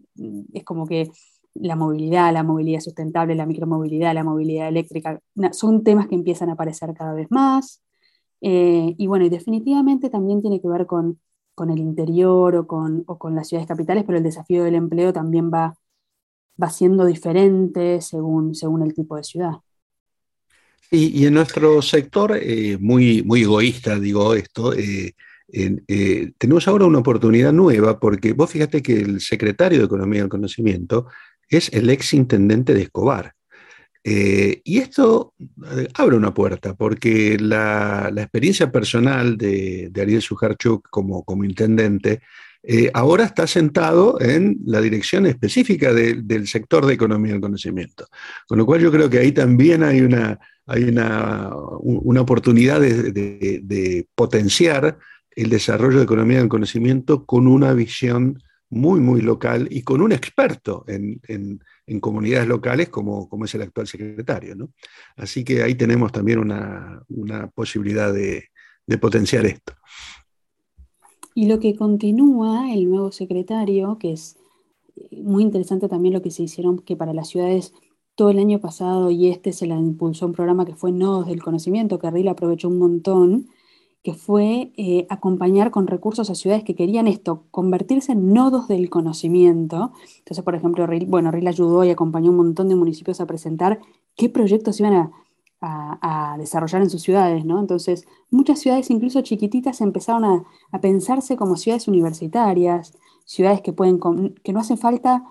es 0.52 0.64
como 0.64 0.86
que 0.86 1.10
la 1.54 1.76
movilidad, 1.76 2.32
la 2.32 2.42
movilidad 2.42 2.80
sustentable, 2.80 3.36
la 3.36 3.46
micromovilidad, 3.46 4.14
la 4.14 4.24
movilidad 4.24 4.68
eléctrica, 4.68 5.20
son 5.52 5.84
temas 5.84 6.08
que 6.08 6.16
empiezan 6.16 6.50
a 6.50 6.54
aparecer 6.54 6.94
cada 6.94 7.14
vez 7.14 7.28
más. 7.30 7.82
Eh, 8.40 8.94
y 8.96 9.06
bueno, 9.06 9.28
definitivamente 9.28 10.10
también 10.10 10.40
tiene 10.40 10.60
que 10.60 10.68
ver 10.68 10.86
con, 10.86 11.20
el 11.58 11.78
interior 11.78 12.54
o 12.54 12.66
con, 12.66 13.34
las 13.34 13.48
ciudades 13.48 13.66
capitales, 13.66 14.04
pero 14.04 14.18
el 14.18 14.24
desafío 14.24 14.62
del 14.62 14.76
empleo 14.76 15.12
también 15.12 15.50
va, 15.52 15.76
va 16.62 16.70
siendo 16.70 17.04
diferente 17.04 18.00
según, 18.00 18.54
según 18.54 18.82
el 18.82 18.94
tipo 18.94 19.16
de 19.16 19.24
ciudad. 19.24 19.54
Y, 20.90 21.26
en 21.26 21.34
nuestro 21.34 21.82
sector, 21.82 22.38
eh, 22.40 22.78
muy, 22.80 23.22
muy 23.22 23.42
egoísta, 23.42 23.98
digo 23.98 24.34
esto, 24.34 24.72
eh, 24.72 25.14
tenemos 26.38 26.68
ahora 26.68 26.86
una 26.86 26.98
oportunidad 26.98 27.52
nueva 27.52 27.98
porque 27.98 28.32
vos 28.34 28.50
fíjate 28.50 28.82
que 28.82 29.00
el 29.00 29.20
secretario 29.20 29.78
de 29.78 29.86
Economía 29.86 30.20
del 30.20 30.28
Conocimiento 30.28 31.08
es 31.48 31.72
el 31.72 31.90
ex 31.90 32.14
intendente 32.14 32.74
de 32.74 32.82
Escobar. 32.82 33.34
Eh, 34.04 34.60
y 34.64 34.78
esto 34.78 35.34
eh, 35.76 35.88
abre 35.94 36.16
una 36.16 36.32
puerta, 36.32 36.74
porque 36.74 37.36
la, 37.38 38.10
experiencia 38.16 38.70
personal 38.70 39.36
de, 39.36 39.90
Ariel 40.00 40.22
Sujarchuk 40.22 40.88
como, 40.88 41.24
como 41.24 41.44
intendente 41.44 42.20
eh, 42.62 42.90
ahora 42.92 43.24
está 43.24 43.46
sentado 43.46 44.20
en 44.20 44.58
la 44.66 44.80
dirección 44.80 45.26
específica 45.26 45.92
del 45.92 46.46
sector 46.48 46.86
de 46.86 46.94
economía 46.94 47.32
del 47.32 47.40
conocimiento. 47.40 48.06
Con 48.46 48.58
lo 48.58 48.66
cual 48.66 48.80
yo 48.80 48.90
creo 48.90 49.08
que 49.08 49.18
ahí 49.18 49.32
también 49.32 49.82
hay 49.82 50.00
una, 50.00 50.38
hay 50.66 50.84
una, 50.84 51.50
una 51.80 52.20
oportunidad 52.20 52.80
de, 52.80 54.06
potenciar 54.14 54.98
el 55.30 55.50
desarrollo 55.50 55.98
de 55.98 56.04
economía 56.04 56.38
del 56.38 56.48
conocimiento 56.48 57.24
con 57.24 57.46
una 57.46 57.72
visión 57.72 58.42
muy, 58.70 59.00
muy 59.00 59.22
local 59.22 59.68
y 59.70 59.82
con 59.82 60.02
un 60.02 60.12
experto 60.12 60.84
en 60.88 61.20
en 61.28 61.60
comunidades 62.00 62.46
locales 62.46 62.88
como, 62.88 63.28
como 63.28 63.46
es 63.46 63.54
el 63.54 63.62
actual 63.62 63.86
secretario. 63.86 64.54
¿no? 64.54 64.70
Así 65.16 65.44
que 65.44 65.62
ahí 65.62 65.74
tenemos 65.74 66.12
también 66.12 66.38
una, 66.38 67.02
posibilidad 67.54 68.12
de, 68.12 68.44
potenciar 69.00 69.46
esto. 69.46 69.72
Y 71.34 71.46
lo 71.46 71.60
que 71.60 71.76
continúa 71.76 72.72
el 72.72 72.90
nuevo 72.90 73.12
secretario, 73.12 73.98
que 73.98 74.12
es 74.12 74.36
muy 75.12 75.42
interesante 75.42 75.88
también 75.88 76.14
lo 76.14 76.22
que 76.22 76.30
se 76.30 76.42
hicieron, 76.42 76.78
que 76.78 76.96
para 76.96 77.14
las 77.14 77.28
ciudades 77.28 77.72
todo 78.14 78.30
el 78.30 78.38
año 78.40 78.60
pasado 78.60 79.10
y 79.10 79.28
este 79.28 79.52
se 79.52 79.66
la 79.66 79.76
impulsó 79.76 80.26
un 80.26 80.32
programa 80.32 80.66
que 80.66 80.74
fue 80.74 80.90
Nodos 80.90 81.28
del 81.28 81.42
Conocimiento, 81.42 81.98
que 81.98 82.08
Arril 82.08 82.26
aprovechó 82.26 82.68
un 82.68 82.78
montón, 82.78 83.48
que 84.08 84.14
fue 84.14 84.72
eh, 84.78 85.06
acompañar 85.10 85.70
con 85.70 85.86
recursos 85.86 86.30
a 86.30 86.34
ciudades 86.34 86.64
que 86.64 86.74
querían 86.74 87.06
esto, 87.06 87.44
convertirse 87.50 88.12
en 88.12 88.32
nodos 88.32 88.66
del 88.66 88.88
conocimiento. 88.88 89.92
Entonces, 90.20 90.42
por 90.42 90.54
ejemplo, 90.54 90.86
RIL, 90.86 91.04
bueno, 91.04 91.30
ayudó 91.30 91.84
y 91.84 91.90
acompañó 91.90 92.30
un 92.30 92.38
montón 92.38 92.70
de 92.70 92.74
municipios 92.74 93.20
a 93.20 93.26
presentar 93.26 93.80
qué 94.16 94.30
proyectos 94.30 94.80
iban 94.80 95.12
a, 95.60 96.36
desarrollar 96.38 96.80
en 96.80 96.88
sus 96.88 97.02
ciudades, 97.02 97.44
¿no? 97.44 97.60
Entonces, 97.60 98.06
muchas 98.30 98.60
ciudades, 98.60 98.88
incluso 98.88 99.20
chiquititas, 99.20 99.82
empezaron 99.82 100.24
a, 100.24 100.44
a 100.72 100.80
pensarse 100.80 101.36
como 101.36 101.58
ciudades 101.58 101.86
universitarias, 101.86 102.96
ciudades 103.26 103.60
que, 103.60 103.74
pueden, 103.74 104.00
que 104.42 104.54
no 104.54 104.60
hace 104.60 104.78
falta 104.78 105.22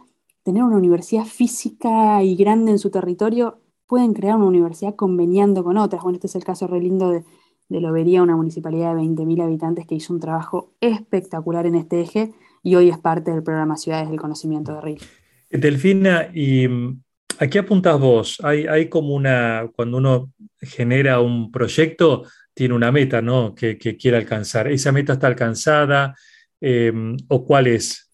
tener 0.43 0.63
una 0.63 0.77
universidad 0.77 1.25
física 1.25 2.21
y 2.21 2.35
grande 2.35 2.73
en 2.73 2.77
su 2.77 2.91
territorio, 2.91 3.57
pueden 3.87 4.13
crear 4.13 4.35
una 4.35 4.45
universidad 4.45 4.95
conveniando 4.95 5.63
con 5.63 5.77
otras. 5.77 6.03
Bueno, 6.03 6.17
este 6.17 6.27
es 6.27 6.35
el 6.35 6.43
caso 6.43 6.67
re 6.67 6.79
lindo 6.79 7.09
de 7.09 7.23
de 7.69 7.81
Lobería, 7.81 8.23
una 8.23 8.35
municipalidad 8.35 8.95
de 8.95 9.01
20.000 9.01 9.43
habitantes 9.43 9.85
que 9.85 9.95
hizo 9.95 10.13
un 10.13 10.19
trabajo 10.19 10.73
espectacular 10.79 11.65
en 11.65 11.75
este 11.75 12.01
eje 12.01 12.33
y 12.63 12.75
hoy 12.75 12.89
es 12.89 12.97
parte 12.97 13.31
del 13.31 13.43
programa 13.43 13.77
Ciudades 13.77 14.09
del 14.09 14.19
Conocimiento 14.19 14.73
de 14.73 14.81
RIL. 14.81 14.99
Delfina, 15.49 16.29
¿y 16.33 16.67
mm, 16.67 17.01
a 17.39 17.47
qué 17.47 17.59
apuntas 17.59 17.99
vos? 17.99 18.37
Hay, 18.43 18.67
hay 18.67 18.89
como 18.89 19.13
una, 19.15 19.69
cuando 19.75 19.97
uno 19.97 20.31
genera 20.59 21.19
un 21.19 21.51
proyecto, 21.51 22.23
tiene 22.53 22.73
una 22.73 22.91
meta, 22.91 23.21
¿no? 23.21 23.53
Que, 23.53 23.77
quiere 23.77 24.17
alcanzar. 24.17 24.67
¿Esa 24.67 24.91
meta 24.91 25.13
está 25.13 25.27
alcanzada? 25.27 26.15
Em, 26.59 27.15
¿O 27.27 27.45
cuál 27.45 27.67
es? 27.67 28.06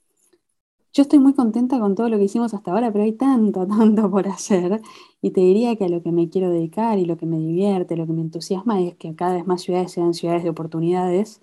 Yo 0.94 1.02
estoy 1.02 1.20
muy 1.20 1.34
contenta 1.34 1.80
con 1.80 1.96
todo 1.96 2.08
lo 2.10 2.18
que 2.18 2.26
hicimos 2.26 2.54
hasta 2.54 2.72
ahora, 2.72 2.92
pero 2.92 3.04
hay 3.04 3.14
tanto, 3.14 3.66
tanto 3.68 4.10
por 4.12 4.28
hacer. 4.28 4.82
Y 5.22 5.32
te 5.32 5.42
diría 5.42 5.76
que 5.76 5.86
a 5.86 5.90
lo 5.90 6.04
que 6.04 6.12
me 6.12 6.30
quiero 6.30 6.50
dedicar 6.50 7.00
y 7.00 7.06
lo 7.06 7.18
que 7.18 7.26
me 7.26 7.38
divierte, 7.38 7.98
lo 7.98 8.06
que 8.06 8.14
me 8.14 8.22
entusiasma 8.22 8.80
es 8.82 8.96
que 8.96 9.16
cada 9.16 9.34
vez 9.36 9.48
más 9.48 9.62
ciudades 9.64 9.92
sean 9.92 10.14
ciudades 10.14 10.44
de 10.44 10.50
oportunidades, 10.50 11.42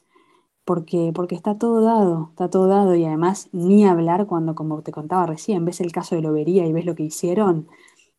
porque, 0.64 1.12
porque 1.14 1.34
está 1.36 1.58
todo 1.58 1.82
dado, 1.82 2.28
está 2.30 2.50
todo 2.50 2.68
dado 2.68 2.94
y 2.96 3.04
además 3.06 3.48
ni 3.52 3.86
hablar 3.86 4.26
cuando, 4.26 4.54
como 4.54 4.82
te 4.82 4.92
contaba 4.92 5.26
recién, 5.26 5.64
ves 5.64 5.80
el 5.80 5.92
caso 5.92 6.16
de 6.16 6.22
Lobería 6.22 6.66
y 6.66 6.72
ves 6.72 6.86
lo 6.86 6.94
que 6.96 7.04
hicieron 7.04 7.68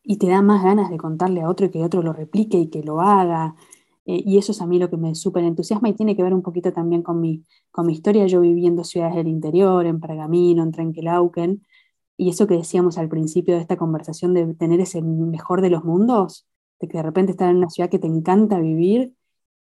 y 0.04 0.18
te 0.18 0.28
da 0.28 0.42
más 0.42 0.64
ganas 0.64 0.90
de 0.90 0.98
contarle 0.98 1.42
a 1.42 1.48
otro 1.48 1.66
y 1.66 1.70
que 1.70 1.84
otro 1.84 2.02
lo 2.02 2.12
replique 2.12 2.58
y 2.58 2.68
que 2.68 2.82
lo 2.82 3.00
haga. 3.00 3.56
Eh, 4.04 4.22
y 4.24 4.38
eso 4.38 4.52
es 4.52 4.60
a 4.60 4.66
mí 4.66 4.78
lo 4.78 4.90
que 4.90 4.96
me 4.96 5.14
súper 5.14 5.44
entusiasma 5.44 5.88
y 5.88 5.94
tiene 5.94 6.16
que 6.16 6.22
ver 6.22 6.34
un 6.34 6.42
poquito 6.42 6.72
también 6.72 7.02
con 7.02 7.20
mi, 7.20 7.44
con 7.70 7.86
mi 7.86 7.92
historia, 7.94 8.26
yo 8.26 8.40
viviendo 8.40 8.84
ciudades 8.84 9.16
del 9.16 9.28
interior, 9.28 9.86
en 9.86 10.00
Pergamino, 10.00 10.62
en 10.62 10.72
Trenquelauquen, 10.72 11.64
y 12.16 12.30
eso 12.30 12.46
que 12.46 12.54
decíamos 12.56 12.98
al 12.98 13.08
principio 13.08 13.54
de 13.54 13.62
esta 13.62 13.76
conversación 13.76 14.34
de 14.34 14.54
tener 14.54 14.80
ese 14.80 15.02
mejor 15.02 15.60
de 15.62 15.70
los 15.70 15.84
mundos, 15.84 16.46
de 16.80 16.88
que 16.88 16.98
de 16.98 17.02
repente 17.02 17.32
estar 17.32 17.50
en 17.50 17.58
una 17.58 17.70
ciudad 17.70 17.90
que 17.90 17.98
te 17.98 18.06
encanta 18.08 18.58
vivir 18.58 19.14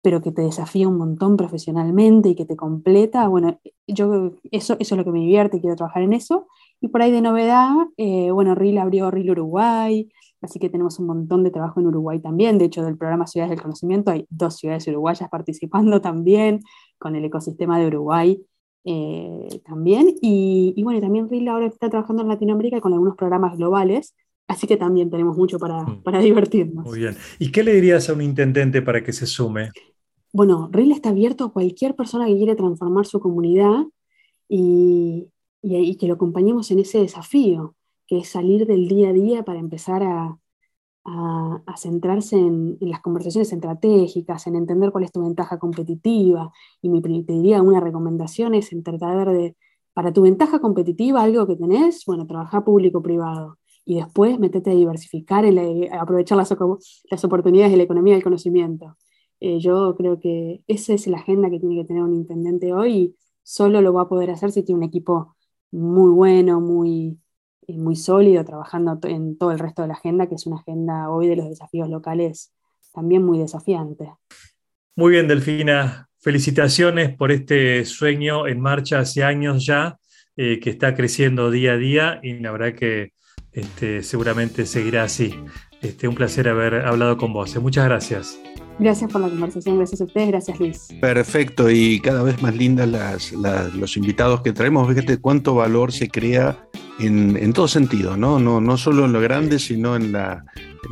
pero 0.03 0.23
que 0.23 0.33
te 0.33 0.43
desafía 0.43 0.89
un 0.89 0.97
montón 0.97 1.37
profesionalmente 1.37 2.31
y 2.31 2.35
que 2.35 2.47
te 2.47 2.57
completa, 2.57 3.29
bueno, 3.29 3.61
yo 3.87 4.33
eso, 4.51 4.77
eso 4.79 4.95
es 4.95 4.99
lo 4.99 5.05
que 5.05 5.11
me 5.13 5.21
divierte, 5.21 5.61
quiero 5.61 5.77
trabajar 5.77 6.03
en 6.03 6.15
eso. 6.15 6.49
Y 6.81 6.89
por 6.89 7.03
ahí 7.03 7.11
de 7.13 7.21
novedad, 7.21 7.71
eh, 7.99 8.31
bueno, 8.31 8.55
RIL 8.55 8.79
abrió 8.79 9.11
RIL 9.11 9.33
Uruguay, 9.33 10.11
así 10.43 10.59
que 10.59 10.71
tenemos 10.71 10.99
un 10.99 11.07
montón 11.07 11.45
de 11.45 11.51
trabajo 11.51 11.81
en 11.81 11.87
Uruguay 11.87 12.21
también. 12.21 12.59
De 12.59 12.67
hecho, 12.67 12.85
del 12.85 12.97
programa 12.97 13.27
Ciudades 13.27 13.51
del 13.51 13.63
Conocimiento 13.63 14.11
hay 14.11 14.27
dos 14.31 14.57
ciudades 14.57 14.87
uruguayas 14.89 15.29
participando 15.29 16.01
también 16.01 16.61
con 16.99 17.17
el 17.17 17.25
ecosistema 17.25 17.79
de 17.79 17.87
Uruguay 17.87 18.43
eh, 18.85 19.61
también. 19.65 20.17
Y, 20.21 20.75
y, 20.77 20.83
bueno, 20.83 21.01
también 21.01 21.29
RIL 21.29 21.49
ahora 21.49 21.67
está 21.67 21.91
trabajando 21.91 22.23
en 22.23 22.29
Latinoamérica 22.29 22.81
con 22.81 22.93
algunos 22.93 23.17
programas 23.17 23.57
globales 23.57 24.15
Así 24.51 24.67
que 24.67 24.77
también 24.77 25.11
tenemos 25.11 25.37
mucho 25.37 25.61
para, 25.61 25.85
mm. 25.85 26.03
para, 26.03 26.19
divertirnos. 26.19 26.85
Muy 26.85 26.99
bien. 26.99 27.17
¿Y 27.39 27.53
qué 27.53 27.63
le 27.63 27.73
dirías 27.73 28.11
a 28.11 28.15
un 28.15 28.21
intendente 28.21 28.83
para 28.83 29.05
que 29.05 29.13
se 29.13 29.25
sume? 29.25 29.71
Bueno, 30.33 30.69
RIL 30.73 30.91
está 30.91 31.11
abierto 31.11 31.45
a 31.45 31.53
cualquier 31.53 31.95
persona 31.95 32.27
que 32.27 32.37
quiere 32.37 32.57
transformar 32.57 33.07
su 33.07 33.21
comunidad 33.21 33.85
y, 34.49 35.29
y, 35.63 35.97
que 35.97 36.09
lo 36.09 36.15
acompañemos 36.15 36.69
en 36.73 36.81
ese 36.81 36.99
desafío, 36.99 37.77
que 38.11 38.19
es 38.19 38.29
salir 38.29 38.67
del 38.67 38.89
día 38.89 39.11
a 39.11 39.13
día 39.13 39.45
para 39.45 39.61
empezar 39.61 40.03
a, 40.03 40.37
centrarse 41.77 42.37
en, 42.37 42.77
en, 42.81 42.91
las 42.91 43.01
conversaciones 43.01 43.53
estratégicas, 43.53 44.47
en 44.47 44.57
entender 44.57 44.91
cuál 44.93 45.05
es 45.05 45.13
tu 45.13 45.23
ventaja 45.23 45.59
competitiva. 45.59 46.53
Y 46.83 46.89
mi, 46.91 47.01
te 47.03 47.33
diría 47.33 47.63
una 47.63 47.81
recomendación 47.81 48.55
es 48.55 48.73
en 48.73 48.83
tratar 48.83 49.31
de, 49.31 49.57
para 49.95 50.13
tu 50.13 50.23
ventaja 50.23 50.61
competitiva, 50.61 51.23
algo 51.23 51.47
que 51.47 51.57
tenés, 51.57 52.05
bueno, 52.05 52.27
trabajar 52.27 52.65
público-privado 52.65 53.59
y 53.85 53.97
después 53.97 54.39
metete 54.41 54.71
a 54.71 54.75
diversificar, 54.75 55.45
a 55.45 56.01
aprovechar 56.01 56.37
las, 56.37 56.55
las, 57.11 57.25
oportunidades 57.25 57.71
de 57.73 57.79
la 57.79 57.85
economía 57.85 58.15
del 58.15 58.25
conocimiento. 58.25 58.97
Eh, 59.41 59.59
yo 59.61 59.95
creo 59.97 60.21
que 60.21 60.63
esa 60.67 60.95
es 60.95 61.07
la 61.07 61.19
agenda 61.19 61.51
que 61.51 61.61
tiene 61.61 61.77
que 61.77 61.87
tener 61.87 62.03
un 62.03 62.15
intendente 62.15 62.73
hoy 62.73 62.93
y 62.93 63.17
solo 63.43 63.81
lo 63.83 63.93
va 63.93 64.03
a 64.03 64.09
poder 64.09 64.31
hacer 64.31 64.53
si 64.53 64.63
tiene 64.65 64.79
un 64.79 64.85
equipo 64.85 65.37
muy 65.71 66.11
bueno, 66.11 66.61
muy, 66.61 67.09
eh, 67.09 67.19
muy 67.69 67.97
sólido, 67.97 68.45
trabajando 68.45 68.99
en 69.05 69.37
todo 69.39 69.53
el 69.53 69.59
resto 69.59 69.83
de 69.83 69.89
la 69.89 69.95
agenda, 69.95 70.27
que 70.27 70.35
es 70.35 70.47
una 70.47 70.57
agenda 70.57 71.11
hoy 71.11 71.29
de 71.29 71.37
los 71.37 71.49
desafíos 71.49 71.89
locales 71.89 72.53
también 72.93 73.25
muy 73.25 73.39
desafiante. 73.39 74.11
Muy 74.97 75.13
bien, 75.13 75.29
Delfina. 75.29 76.09
Felicitaciones 76.19 77.17
por 77.17 77.33
este 77.33 77.85
sueño 77.85 78.47
en 78.47 78.61
marcha 78.61 78.99
hace 78.99 79.25
años 79.25 79.65
ya, 79.65 79.99
eh, 80.37 80.61
que 80.61 80.71
está 80.71 80.95
creciendo 80.95 81.51
día 81.51 81.73
a 81.73 81.77
día 81.77 82.21
y 82.23 82.35
la 82.41 82.53
verdad 82.53 82.75
que 82.75 83.13
este, 83.53 84.03
seguramente 84.03 84.67
seguirá 84.67 85.05
así. 85.05 85.35
Este, 85.81 86.09
un 86.09 86.15
placer 86.15 86.49
haber 86.49 86.75
hablado 86.87 87.17
con 87.17 87.33
vos. 87.33 87.57
Muchas 87.57 87.87
gracias. 87.87 88.39
Gracias 88.79 89.13
por 89.13 89.21
la 89.21 89.29
conversación, 89.29 89.77
gracias 89.77 90.01
a 90.01 90.05
ustedes, 90.05 90.29
gracias 90.29 90.59
Luis. 90.59 90.89
Perfecto, 91.01 91.71
y 91.71 92.01
cada 92.01 92.23
vez 92.23 92.41
más 92.41 92.57
lindas 92.57 92.89
las, 92.89 93.33
los 93.75 93.97
invitados 93.97 94.41
que 94.41 94.53
traemos. 94.53 94.89
Fíjate 94.89 95.19
cuánto 95.19 95.55
valor 95.55 95.93
se 95.93 96.09
crea 96.09 96.67
en, 97.01 97.37
en, 97.37 97.53
todo 97.53 97.69
sentido, 97.69 98.17
¿no? 98.17 98.39
No, 98.39 98.61
no 98.61 98.77
solo 98.77 99.05
en 99.05 99.13
lo 99.13 99.21
grande, 99.21 99.59
sino 99.59 99.97
en, 99.97 100.13
la, 100.13 100.45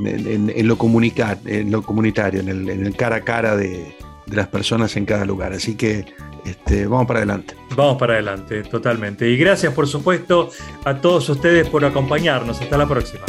en, 0.05 0.67
lo, 0.67 0.79
comunicar, 0.79 1.39
en 1.45 1.71
lo 1.71 1.83
comunitario, 1.83 2.41
en 2.41 2.49
el, 2.49 2.69
en 2.69 2.87
el 2.87 2.97
cara 2.97 3.17
a 3.17 3.21
cara 3.21 3.57
de, 3.57 3.95
de 4.27 4.37
las 4.37 4.49
personas 4.49 4.97
en 4.97 5.05
cada 5.05 5.25
lugar. 5.25 5.53
Así 5.53 5.75
que 5.75 6.07
este, 6.45 6.87
vamos 6.87 7.07
para 7.07 7.21
adelante. 7.21 7.55
Vamos 7.77 7.99
para 7.99 8.15
adelante, 8.15 8.63
totalmente. 8.63 9.29
Y 9.29 9.37
gracias, 9.37 9.73
por 9.73 9.87
supuesto, 9.87 10.51
a 10.85 10.95
todos 10.95 11.29
ustedes 11.29 11.69
por 11.69 11.85
acompañarnos. 11.85 12.61
Hasta 12.61 12.79
la 12.79 12.87
próxima. 12.87 13.25